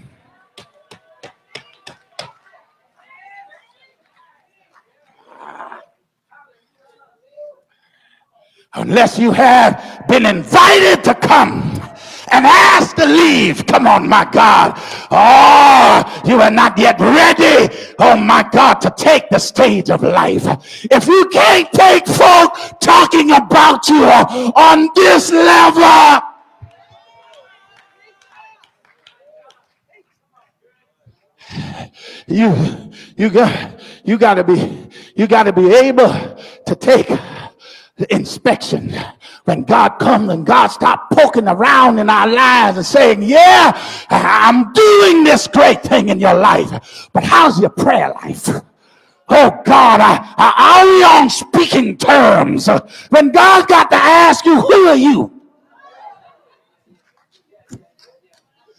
unless 8.75 9.19
you 9.19 9.33
have 9.33 10.05
been 10.09 10.27
invited 10.27 11.03
to 11.05 11.15
come 11.15 11.81
and 12.33 12.47
asked 12.47 12.97
to 12.97 13.07
leave. 13.07 13.67
Come 13.67 13.87
on, 13.87 14.09
my 14.09 14.25
God. 14.31 14.75
Oh, 15.11 16.23
you 16.25 16.41
are 16.41 16.51
not 16.51 16.79
yet 16.79 16.99
ready, 17.01 17.75
oh 17.99 18.17
my 18.17 18.49
God, 18.53 18.75
to 18.83 18.95
take 18.97 19.29
the 19.31 19.39
stage 19.39 19.91
of 19.91 20.03
life. 20.03 20.47
If 20.91 21.07
you 21.09 21.29
can't 21.33 21.71
take 21.73 22.07
folk 22.07 22.53
talking 22.81 23.33
about 23.33 23.89
you 23.89 24.05
on 24.05 24.89
this 24.95 25.31
level, 25.31 26.21
you 32.29 32.93
you 33.17 33.29
got 33.29 33.81
you 34.05 34.17
got 34.17 34.35
to 34.35 34.45
be 34.45 34.89
you 35.17 35.27
got 35.27 35.45
to 35.45 35.53
be 35.53 35.75
able 35.75 36.13
to 36.67 36.77
take 36.77 37.11
the 38.01 38.13
inspection. 38.15 38.93
When 39.45 39.63
God 39.63 39.99
comes 39.99 40.31
and 40.31 40.45
God 40.45 40.69
stop 40.69 41.11
poking 41.11 41.47
around 41.47 41.99
in 41.99 42.09
our 42.09 42.27
lives 42.27 42.79
and 42.79 42.87
saying, 42.87 43.23
yeah, 43.23 43.73
I'm 44.09 44.73
doing 44.73 45.23
this 45.23 45.47
great 45.47 45.83
thing 45.83 46.09
in 46.09 46.19
your 46.19 46.35
life, 46.35 47.09
but 47.13 47.25
how's 47.25 47.61
your 47.61 47.71
prayer 47.71 48.13
life? 48.23 48.49
Oh 49.29 49.61
God, 49.65 50.01
are 50.01 50.85
we 50.85 51.05
on 51.05 51.29
speaking 51.29 51.99
terms? 51.99 52.69
When 53.11 53.31
God 53.31 53.69
got 53.69 53.91
to 53.91 53.97
ask 53.97 54.47
you, 54.47 54.61
who 54.61 54.89
are 54.89 54.97
you? 54.97 55.31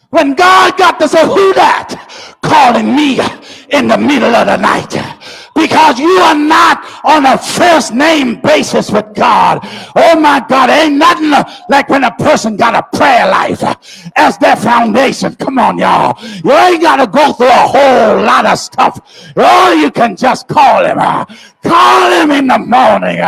When 0.09 0.33
God 0.33 0.77
got 0.77 0.99
to 0.99 1.07
say, 1.07 1.23
who 1.25 1.53
that? 1.53 2.37
Calling 2.41 2.95
me 2.95 3.19
in 3.69 3.87
the 3.87 3.97
middle 3.97 4.35
of 4.35 4.47
the 4.47 4.57
night 4.57 5.20
because 5.61 5.99
you 5.99 6.09
are 6.09 6.35
not 6.35 6.83
on 7.03 7.25
a 7.25 7.37
first 7.37 7.93
name 7.93 8.41
basis 8.41 8.89
with 8.91 9.13
God. 9.13 9.59
Oh 9.95 10.19
my 10.19 10.43
God, 10.47 10.69
ain't 10.69 10.95
nothing 10.95 11.31
like 11.69 11.89
when 11.89 12.03
a 12.03 12.11
person 12.11 12.57
got 12.57 12.75
a 12.75 12.97
prayer 12.97 13.27
life 13.29 13.63
as 14.15 14.37
their 14.39 14.55
foundation. 14.55 15.35
Come 15.35 15.59
on, 15.59 15.77
y'all. 15.77 16.17
You 16.43 16.51
ain't 16.51 16.81
got 16.81 16.97
to 16.97 17.07
go 17.07 17.33
through 17.33 17.47
a 17.47 17.67
whole 17.75 18.23
lot 18.23 18.45
of 18.45 18.57
stuff. 18.57 19.33
Oh, 19.35 19.73
you 19.73 19.91
can 19.91 20.15
just 20.15 20.47
call 20.47 20.85
him. 20.85 20.97
Call 21.63 22.11
him 22.21 22.31
in 22.31 22.47
the 22.47 22.57
morning. 22.57 23.19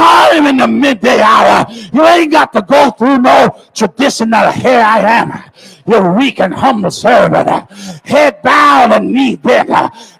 Call 0.00 0.32
him 0.32 0.46
in 0.46 0.56
the 0.56 0.66
midday 0.66 1.20
hour. 1.20 1.66
You 1.92 2.06
ain't 2.06 2.32
got 2.32 2.54
to 2.54 2.62
go 2.62 2.90
through 2.90 3.18
no 3.18 3.50
tradition. 3.74 4.30
traditional 4.30 4.50
here 4.52 4.80
I 4.80 5.00
am 5.00 5.28
You're 5.86 6.14
weak 6.14 6.40
and 6.40 6.54
humble 6.54 6.90
servant, 6.90 7.48
head 8.04 8.40
bowed 8.42 8.92
and 8.92 9.12
knee 9.12 9.36
bent. 9.36 9.68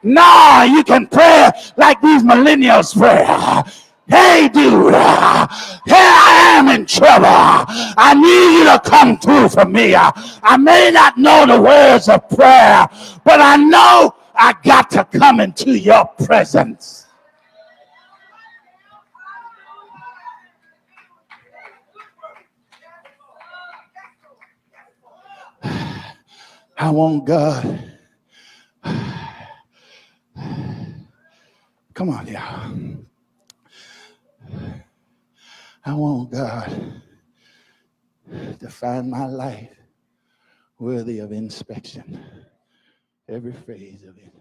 No, 0.02 0.62
you 0.70 0.84
can 0.84 1.06
pray 1.06 1.50
like 1.78 1.98
these 2.02 2.22
millennials 2.22 2.94
pray. 2.94 3.24
Hey, 4.06 4.50
dude, 4.52 4.92
here 4.92 6.12
I 6.26 6.56
am 6.56 6.68
in 6.68 6.84
trouble. 6.84 7.26
I 7.26 8.12
need 8.14 8.58
you 8.58 8.64
to 8.64 8.80
come 8.84 9.18
through 9.18 9.48
for 9.48 9.64
me. 9.64 9.94
I 9.94 10.56
may 10.58 10.90
not 10.90 11.16
know 11.16 11.46
the 11.46 11.60
words 11.60 12.08
of 12.10 12.28
prayer, 12.28 12.86
but 13.24 13.40
I 13.40 13.56
know 13.56 14.14
I 14.34 14.54
got 14.62 14.90
to 14.90 15.04
come 15.04 15.40
into 15.40 15.78
your 15.78 16.04
presence. 16.26 16.99
I 26.80 26.88
want 26.90 27.26
God. 27.26 27.90
Come 31.94 32.08
on, 32.08 32.26
y'all. 32.26 32.96
I 35.84 35.94
want 35.94 36.32
God 36.32 37.02
to 38.60 38.70
find 38.70 39.10
my 39.10 39.26
life 39.26 39.70
worthy 40.78 41.18
of 41.20 41.32
inspection, 41.32 42.24
every 43.28 43.52
phase 43.52 44.04
of 44.04 44.16
it. 44.18 44.34